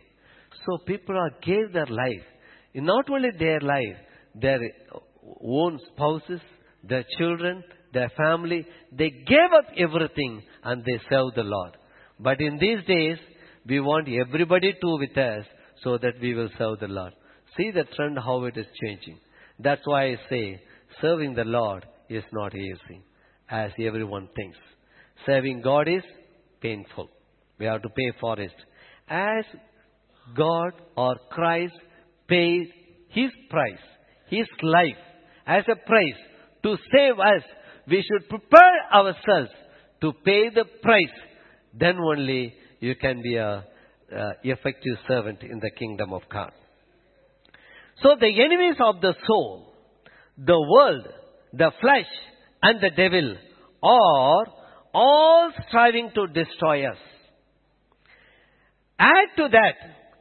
[0.65, 2.25] So people are gave their life.
[2.75, 3.97] Not only their life,
[4.35, 4.61] their
[5.43, 6.41] own spouses,
[6.85, 7.63] their children,
[7.97, 11.77] their family, they gave up everything and they serve the Lord.
[12.21, 13.19] But in these days,
[13.67, 15.45] we want everybody to with us
[15.83, 17.13] so that we will serve the Lord.
[17.57, 19.19] See the trend how it is changing.
[19.59, 20.61] That's why I say
[21.01, 22.99] serving the Lord is not easy
[23.49, 24.59] as everyone thinks.
[25.25, 26.03] Serving God is
[26.61, 27.09] painful.
[27.59, 28.53] We have to pay for it.
[29.09, 29.45] As
[30.37, 31.75] God or Christ
[32.29, 32.69] paid
[33.09, 33.87] His price,
[34.29, 35.03] His life
[35.47, 36.21] as a price
[36.65, 37.43] to save us,
[37.89, 39.51] we should prepare ourselves
[40.01, 41.17] to pay the price.
[41.73, 43.65] Then only you can be a
[44.15, 46.53] uh, effective servant in the kingdom of God.
[48.03, 49.73] So the enemies of the soul,
[50.39, 51.07] the world,
[51.53, 52.07] the flesh,
[52.63, 53.37] and the devil
[53.83, 54.47] are
[54.93, 56.99] all striving to destroy us.
[58.99, 59.75] Add to that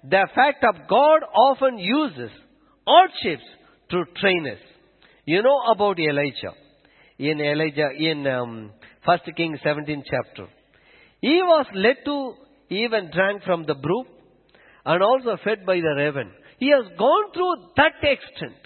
[0.10, 2.30] the fact of God often uses
[2.88, 3.44] hardships
[3.92, 4.60] to train us.
[5.26, 6.54] You know about Elijah.
[7.18, 8.72] In Elijah, in um,
[9.06, 10.48] 1 Kings 17 chapter.
[11.22, 12.34] He was led to
[12.70, 14.08] even drank from the brook
[14.86, 16.32] and also fed by the raven.
[16.60, 18.60] He has gone through that extent.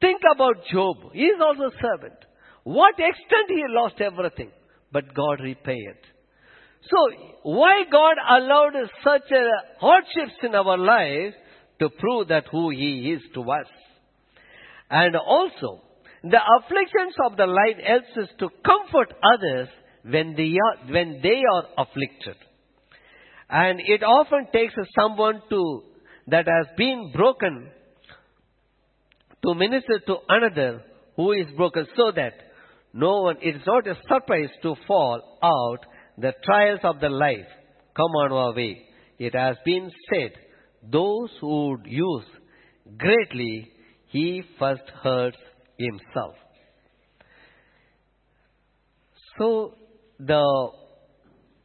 [0.00, 0.96] Think about Job.
[1.12, 2.18] He is also a servant.
[2.64, 4.50] What extent he lost everything,
[4.92, 5.96] but God repaid.
[6.88, 6.96] So,
[7.42, 8.72] why God allowed
[9.04, 11.34] such a hardships in our life
[11.78, 13.66] to prove that who He is to us?
[14.88, 15.82] And also,
[16.22, 19.68] the afflictions of the life helps us to comfort others
[20.02, 22.36] when they are, when they are afflicted.
[23.48, 25.82] And it often takes someone to,
[26.28, 27.70] that has been broken
[29.44, 30.82] to minister to another
[31.16, 32.34] who is broken so that
[32.92, 35.86] no one, it is not a surprise to fall out
[36.18, 37.46] the trials of the life
[37.96, 38.82] come on our way.
[39.18, 40.32] It has been said,
[40.90, 42.24] those who use
[42.96, 43.70] greatly,
[44.08, 45.36] he first hurts
[45.80, 46.34] himself.
[49.38, 49.74] So,
[50.18, 50.70] the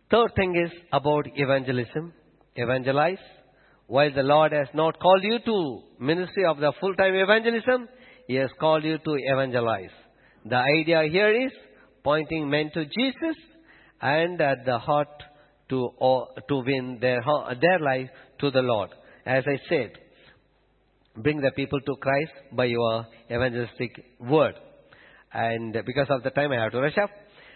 [0.09, 2.13] third thing is about evangelism.
[2.55, 3.26] Evangelize.
[3.88, 7.88] While the Lord has not called you to ministry of the full-time evangelism,
[8.28, 9.95] He has called you to evangelize.
[10.45, 11.51] The idea here is
[12.03, 13.38] pointing men to Jesus
[14.01, 15.24] and at the heart
[15.70, 18.09] to, uh, to win their, uh, their life
[18.39, 18.89] to the Lord.
[19.26, 19.91] As I said,
[21.18, 24.55] bring the people to Christ by your evangelistic word.
[25.34, 27.09] And because of the time, I have to rush up.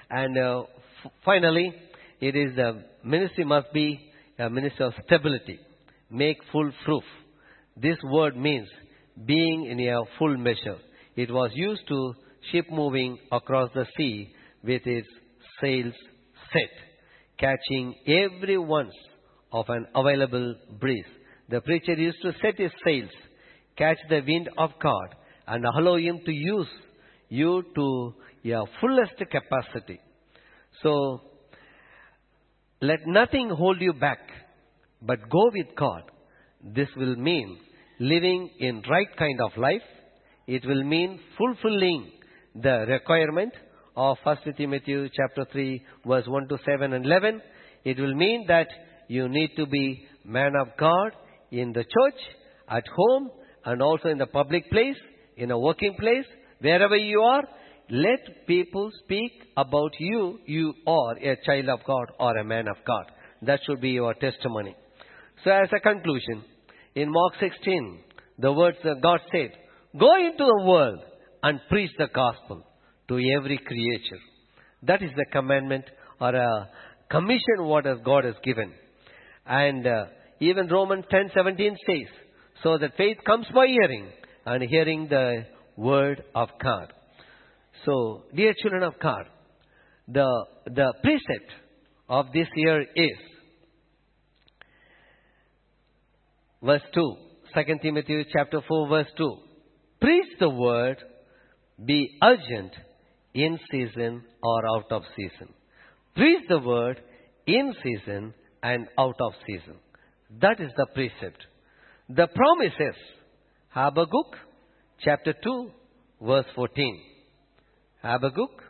[0.10, 0.64] And uh,
[1.06, 1.74] f- finally,
[2.20, 5.60] it is the ministry must be a ministry of stability.
[6.10, 7.04] Make full proof.
[7.78, 8.68] This word means
[9.26, 10.78] being in a full measure.
[11.16, 12.14] It was used to
[12.52, 14.34] ship moving across the sea
[14.64, 15.08] with its
[15.62, 15.94] sails
[16.52, 16.70] set,
[17.38, 18.94] catching every once
[19.52, 21.06] of an available breeze.
[21.50, 23.10] The preacher used to set his sails,
[23.80, 25.16] catch the wind of God,
[25.48, 26.68] and allow him to use
[27.30, 28.14] you to
[28.44, 30.00] your fullest capacity.
[30.84, 31.22] So,
[32.82, 34.20] let nothing hold you back,
[35.02, 36.04] but go with God.
[36.64, 37.58] This will mean
[38.00, 39.82] living in right kind of life.
[40.48, 42.12] It will mean fulfilling
[42.56, 43.54] the requirement
[43.96, 47.42] of 1 Timothy chapter 3 verse 1 to 7 and 11.
[47.84, 48.68] It will mean that
[49.08, 51.12] you need to be man of God
[51.52, 52.22] in the church,
[52.70, 53.30] at home,
[53.66, 54.98] and also in the public place,
[55.38, 56.26] in a working place,
[56.60, 57.44] wherever you are.
[57.92, 60.40] Let people speak about you.
[60.46, 63.06] You are a child of God or a man of God.
[63.42, 64.76] That should be your testimony.
[65.44, 66.44] So as a conclusion,
[66.94, 68.00] in Mark 16,
[68.38, 69.52] the words that God said,
[70.00, 71.00] Go into the world
[71.42, 72.64] and preach the gospel
[73.08, 74.22] to every creature.
[74.84, 75.86] That is the commandment
[76.22, 76.70] or a
[77.10, 78.72] commission what God has given.
[79.46, 80.06] And uh,
[80.40, 81.58] even Romans 10:17
[81.88, 82.08] says,
[82.64, 84.10] so that faith comes by hearing
[84.46, 85.46] and hearing the
[85.76, 86.92] word of God.
[87.86, 89.26] So, dear children of God,
[90.08, 91.52] the, the precept
[92.10, 93.18] of this year is
[96.62, 97.16] verse 2,
[97.56, 99.38] 2 Timothy chapter 4 verse 2.
[100.02, 100.98] Preach the word,
[101.84, 102.74] be urgent
[103.34, 105.54] in season or out of season.
[106.16, 107.00] Preach the word
[107.46, 108.34] in season
[108.64, 109.76] and out of season.
[110.42, 111.46] That is the precept.
[112.12, 112.96] The promise is
[113.70, 114.36] Habakkuk
[115.00, 115.70] chapter 2
[116.24, 117.02] verse 14.
[118.02, 118.64] Habakkuk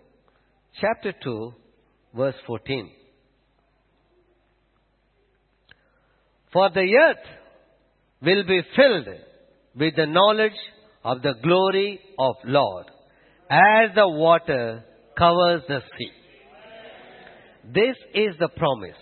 [0.81, 1.53] chapter 2
[2.17, 2.91] verse 14.
[6.51, 7.25] For the earth
[8.21, 9.07] will be filled
[9.77, 10.59] with the knowledge
[11.05, 12.87] of the glory of Lord
[13.49, 14.83] as the water
[15.17, 16.11] covers the sea.
[17.73, 18.97] This is the promise.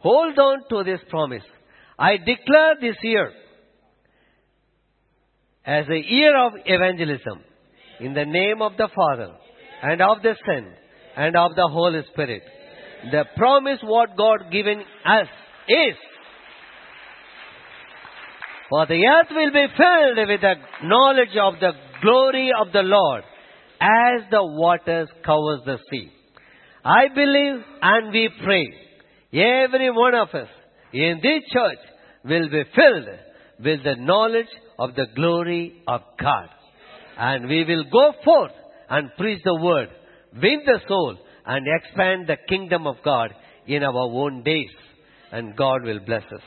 [0.00, 1.44] Hold on to this promise.
[1.98, 3.32] I declare this year
[5.66, 7.40] as a year of evangelism
[8.00, 9.32] in the name of the Father
[9.82, 10.66] and of the Son
[11.16, 12.42] and of the Holy Spirit.
[13.10, 15.28] The promise what God given us
[15.68, 15.96] is
[18.68, 20.54] for the earth will be filled with the
[20.84, 23.22] knowledge of the glory of the Lord
[23.80, 26.10] as the waters covers the sea.
[26.84, 28.66] I believe and we pray
[29.32, 30.48] every one of us
[30.92, 31.78] in this church
[32.24, 33.08] will be filled
[33.62, 34.48] with the knowledge
[34.78, 36.48] of the glory of God.
[37.18, 38.52] And we will go forth
[38.90, 39.88] and preach the word,
[40.34, 41.16] win the soul,
[41.46, 43.30] and expand the kingdom of God
[43.66, 44.70] in our own days.
[45.32, 46.42] And God will bless us.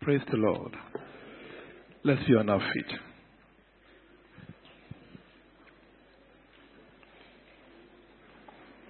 [0.00, 0.74] Praise the Lord.
[2.02, 3.07] Let's be on our feet.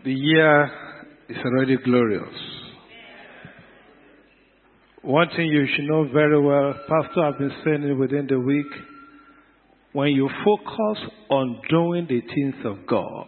[0.08, 0.70] The year
[1.28, 2.34] is already glorious.
[5.02, 8.64] One thing you should know very well, Pastor, I've been saying it within the week.
[9.92, 13.26] When you focus on doing the things of God,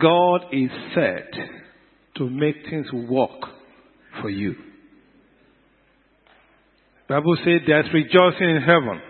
[0.00, 1.32] God is set
[2.18, 3.50] to make things work
[4.22, 4.54] for you.
[7.08, 9.00] Bible says there's rejoicing in heaven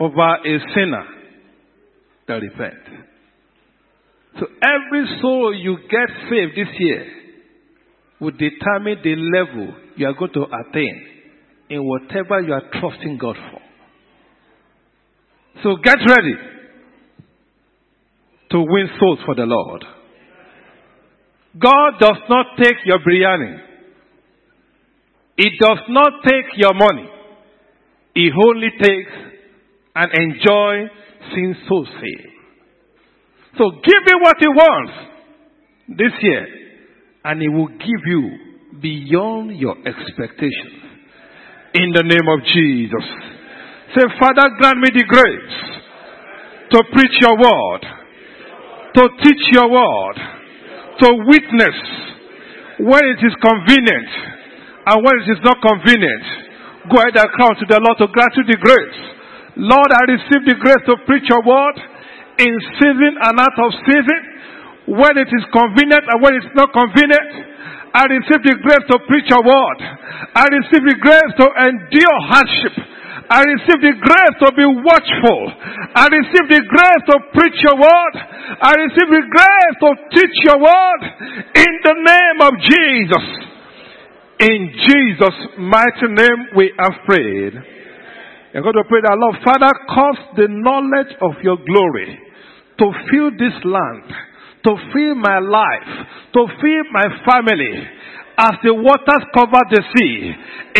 [0.00, 1.04] over a sinner
[2.26, 3.12] that repents.
[4.38, 7.06] So every soul you get saved this year
[8.20, 11.06] will determine the level you are going to attain
[11.70, 13.60] in whatever you are trusting God for.
[15.62, 16.34] So get ready
[18.50, 19.84] to win souls for the Lord.
[21.58, 23.58] God does not take your biryani.
[25.38, 27.08] He does not take your money.
[28.14, 29.12] He only takes
[29.94, 30.90] and enjoy
[31.34, 32.35] seeing souls saved.
[33.58, 34.92] So give him what he wants
[35.88, 36.46] this year,
[37.24, 38.30] and he will give you
[38.80, 40.84] beyond your expectations.
[41.74, 43.04] In the name of Jesus.
[43.94, 45.56] Say, Father, grant me the grace
[46.72, 47.82] to preach your word,
[48.96, 50.16] to teach your word,
[51.00, 51.78] to witness
[52.80, 54.10] when it is convenient
[54.88, 56.24] and when it is not convenient.
[56.88, 59.00] Go ahead and come to the Lord to grant you the grace.
[59.56, 61.76] Lord, I receive the grace to preach your word
[62.38, 64.36] in season and out of season,
[64.86, 67.56] when it is convenient and when it's not convenient.
[67.96, 69.78] I receive the grace to preach a word.
[70.36, 72.76] I receive the grace to endure hardship.
[73.26, 75.40] I receive the grace to be watchful.
[75.96, 78.14] I receive the grace to preach your word.
[78.62, 81.00] I receive the grace to teach your word
[81.56, 83.26] in the name of Jesus.
[84.44, 87.56] In Jesus' mighty name we have prayed.
[88.52, 92.25] You're going to pray that Lord, Father, cause the knowledge of your glory
[92.78, 94.06] to fill this land,
[94.64, 95.90] to fill my life,
[96.34, 97.74] to fill my family,
[98.36, 100.32] as the waters cover the sea.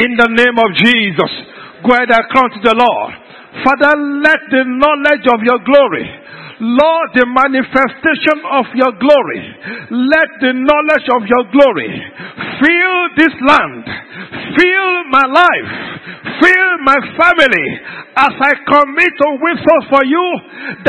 [0.05, 1.33] In the name of Jesus,
[1.81, 3.13] go ahead and come to the Lord.
[3.65, 6.05] Father, let the knowledge of your glory
[6.61, 9.43] Lord, the manifestation of your glory,
[9.93, 11.93] let the knowledge of your glory
[12.65, 13.85] fill this land,
[14.57, 15.73] fill my life,
[16.41, 17.69] fill my family
[18.17, 20.27] as I commit to witness for you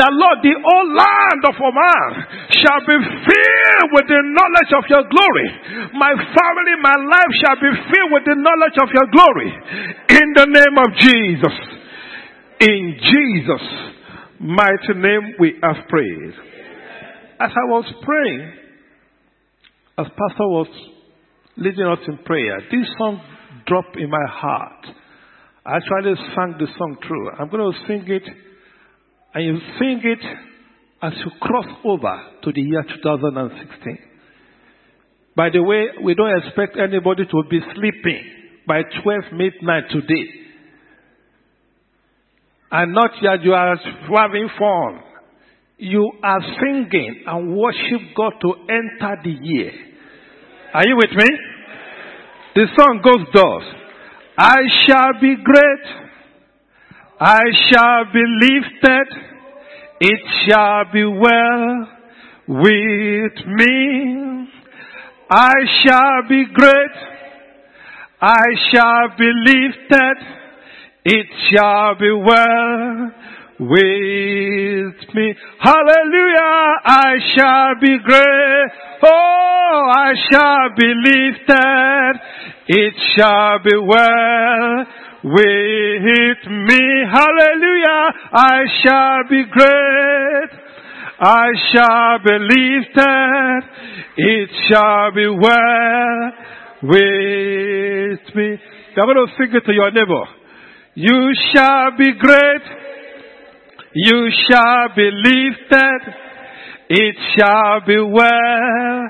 [0.00, 2.10] that Lord, the whole land of Oman
[2.64, 2.96] shall be
[3.28, 5.48] filled with the knowledge of your glory.
[5.92, 9.50] My family, my life shall be filled with the knowledge of your glory.
[10.16, 11.56] In the name of Jesus.
[12.64, 13.97] In Jesus'
[14.40, 16.34] mighty name we have prayed.
[17.40, 18.52] As I was praying,
[19.98, 20.68] as Pastor was
[21.56, 23.20] leading us in prayer, this song
[23.66, 24.86] dropped in my heart.
[25.66, 27.30] I actually sang the song through.
[27.30, 28.22] I'm going to sing it,
[29.34, 30.24] and you sing it
[31.02, 33.98] as you cross over to the year 2016.
[35.36, 38.22] By the way, we don't expect anybody to be sleeping
[38.66, 40.47] by 12 midnight today
[42.70, 45.02] and not that you are having fun.
[45.78, 49.72] You are singing and worship God to enter the year.
[50.74, 51.26] Are you with me?
[52.54, 53.62] The song goes thus.
[54.36, 54.56] I
[54.86, 56.08] shall be great.
[57.20, 57.40] I
[57.70, 59.06] shall be lifted.
[60.00, 61.88] It shall be well
[62.48, 64.48] with me.
[65.30, 65.54] I
[65.84, 66.96] shall be great.
[68.20, 70.37] I shall be lifted.
[71.10, 73.10] It shall be well
[73.60, 75.34] with me.
[75.58, 76.80] Hallelujah.
[76.84, 78.70] I shall be great.
[79.04, 82.12] Oh, I shall be lifted.
[82.68, 84.84] It shall be well
[85.24, 86.84] with me.
[87.10, 88.12] Hallelujah.
[88.30, 90.50] I shall be great.
[91.20, 93.62] I shall be lifted.
[94.18, 96.32] It shall be well
[96.82, 98.58] with me.
[98.94, 100.37] You're going to sing it to your neighbor.
[101.00, 102.62] You shall be great.
[103.94, 106.00] You shall be lifted.
[106.88, 109.08] It shall be well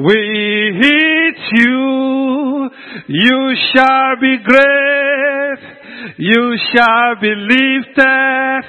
[0.00, 2.70] with you.
[3.08, 5.60] You shall be great.
[6.18, 8.62] You shall be lifted.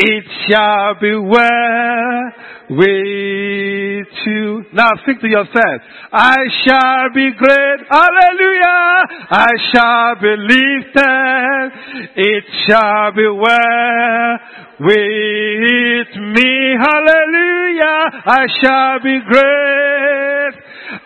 [0.00, 2.32] It shall be well
[2.70, 4.64] with you.
[4.72, 5.82] Now sing to yourself.
[6.12, 7.80] I shall be great.
[7.90, 9.06] Hallelujah.
[9.30, 11.72] I shall be lifted.
[12.14, 14.38] It shall be well
[14.80, 16.76] with me.
[16.78, 18.00] Hallelujah.
[18.24, 20.54] I shall be great.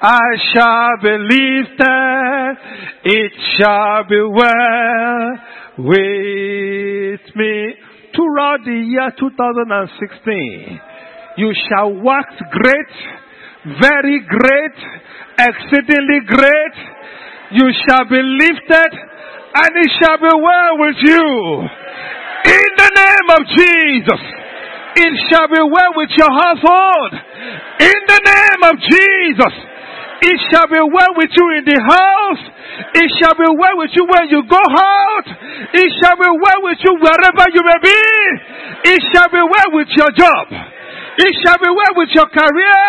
[0.02, 2.56] I shall be lifted.
[3.04, 5.38] It shall be well
[5.78, 7.74] with me.
[8.14, 10.80] Throughout the year 2016,
[11.36, 12.92] you shall wax great,
[13.80, 14.78] very great,
[15.38, 16.76] exceedingly great.
[17.52, 18.92] You shall be lifted
[19.54, 21.26] and it shall be well with you.
[22.44, 24.22] In the name of Jesus,
[24.96, 27.12] it shall be well with your household.
[27.80, 29.54] In the name of Jesus,
[30.22, 32.42] it shall be well with you in the house.
[32.94, 35.26] It shall be well with you when you go out.
[35.74, 38.02] It shall be well with you wherever you may be.
[38.94, 40.73] It shall be well with your job.
[41.14, 42.86] It shall be well with your career.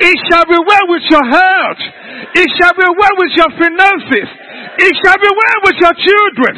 [0.00, 1.82] It shall be well with your health.
[2.32, 4.28] It shall be well with your finances.
[4.80, 6.54] It shall be well with your children.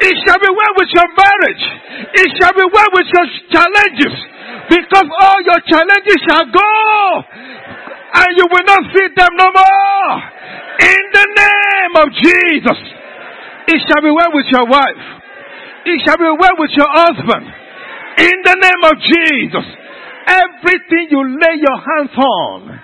[0.00, 1.64] It shall be well with your marriage.
[2.24, 4.14] It shall be well with your challenges.
[4.72, 6.72] Because all your challenges shall go
[8.16, 10.12] and you will not see them no more.
[10.80, 12.80] In the name of Jesus.
[13.68, 15.04] It shall be well with your wife.
[15.84, 17.44] It shall be well with your husband.
[18.24, 19.66] In the name of Jesus.
[20.26, 22.80] Everything you lay your hands on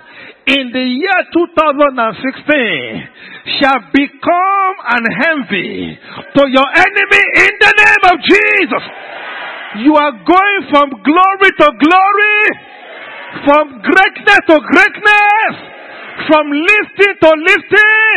[0.47, 3.07] in the year 2016
[3.59, 5.99] shall become an envy
[6.35, 8.83] to your enemy in the name of Jesus.
[9.83, 12.39] You are going from glory to glory
[13.41, 15.53] from greatness to greatness,
[16.29, 18.13] from lifting to lifting,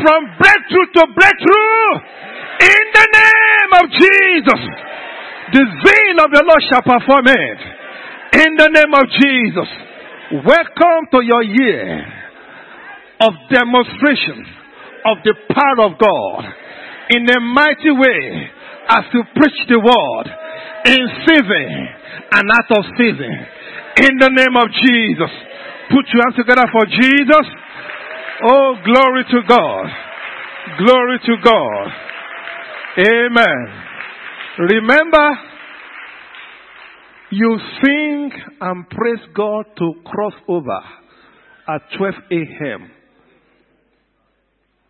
[0.00, 1.88] from breakthrough to breakthrough,
[2.64, 4.60] in the name of Jesus.
[5.52, 7.75] The zeal of the Lord shall perform it.
[8.32, 9.68] In the name of Jesus.
[10.44, 12.04] Welcome to your year
[13.20, 14.44] of demonstration
[15.06, 16.44] of the power of God.
[17.10, 18.50] in a mighty way
[18.88, 20.26] as you preach the word
[20.90, 21.70] in season
[22.32, 23.32] and out of season.
[24.02, 25.30] In the name of Jesus.
[25.90, 27.46] Put your hands together for Jesus.
[28.42, 29.86] Oh, glory to God.
[30.78, 31.86] Glory to God.
[32.98, 33.66] Amen.
[34.58, 35.26] Remember,
[37.30, 40.80] you sing and praise God to cross over
[41.68, 42.90] at 12 a.m.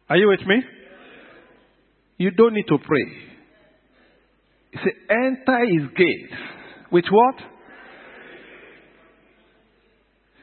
[0.09, 0.63] Are you with me?
[2.19, 3.13] You don't need to pray.
[4.73, 6.41] You say, enter his gates.
[6.93, 7.35] With what?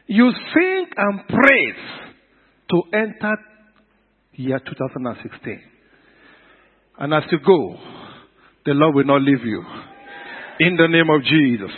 [0.07, 2.11] You sing and praise
[2.69, 3.35] to enter
[4.33, 5.61] year 2016.
[6.99, 7.75] And as you go,
[8.65, 9.63] the Lord will not leave you.
[10.59, 11.71] In the name of Jesus.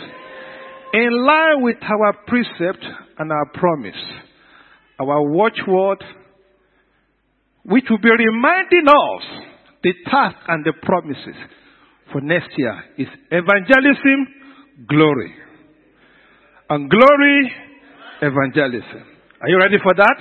[0.92, 2.84] In line with our precept
[3.18, 3.94] and our promise,
[5.00, 6.02] our watchword,
[7.64, 9.22] which will be reminding us
[9.82, 11.36] the task and the promises
[12.12, 14.26] for next year is evangelism,
[14.88, 15.34] glory.
[16.68, 17.52] And glory,
[18.22, 19.04] evangelism.
[19.40, 20.16] Are you ready for that?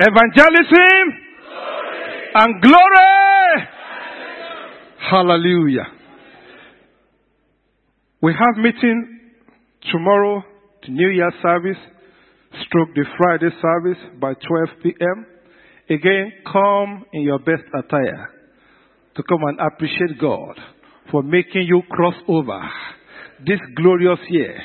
[0.00, 1.04] Evangelism
[1.48, 2.30] glory.
[2.34, 3.68] and glory.
[5.10, 5.97] Hallelujah.
[8.20, 9.20] We have meeting
[9.92, 10.42] tomorrow,
[10.82, 11.76] the New Year service,
[12.66, 15.26] stroke the Friday service by 12 p.m.
[15.88, 18.28] Again, come in your best attire
[19.14, 20.58] to come and appreciate God
[21.12, 22.60] for making you cross over
[23.46, 24.58] this glorious year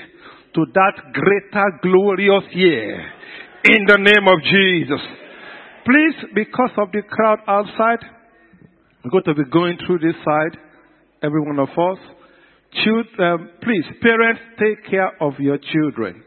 [0.56, 3.02] to that greater glorious year
[3.66, 5.06] in the name of Jesus.
[5.86, 8.04] Please, because of the crowd outside,
[9.04, 10.58] we're going to be going through this side,
[11.22, 12.00] every one of us.
[12.82, 16.24] Children, um, please, parents, take care of your children.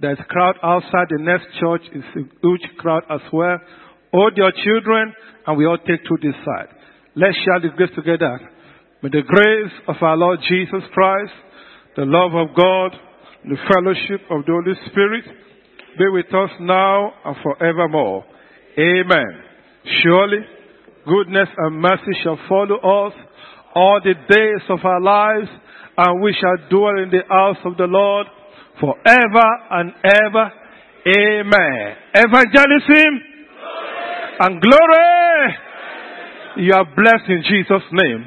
[0.00, 1.82] There's a crowd outside the next church.
[1.94, 3.58] It's a huge crowd as well.
[4.12, 5.14] Hold your children,
[5.46, 6.68] and we all take to this side.
[7.14, 8.40] Let's share the grace together.
[9.02, 11.32] May the grace of our Lord Jesus Christ,
[11.96, 12.92] the love of God,
[13.44, 15.24] the fellowship of the Holy Spirit
[15.98, 18.24] be with us now and forevermore.
[18.78, 19.42] Amen.
[20.02, 20.38] Surely,
[21.06, 23.12] goodness and mercy shall follow us
[23.74, 25.48] all the days of our lives,
[25.96, 28.26] and we shall dwell in the house of the Lord
[28.80, 30.52] forever and ever.
[31.06, 31.96] Amen.
[32.14, 33.12] Evangelism
[33.58, 34.36] glory.
[34.40, 35.56] and glory.
[36.56, 38.20] You are blessed in Jesus' name.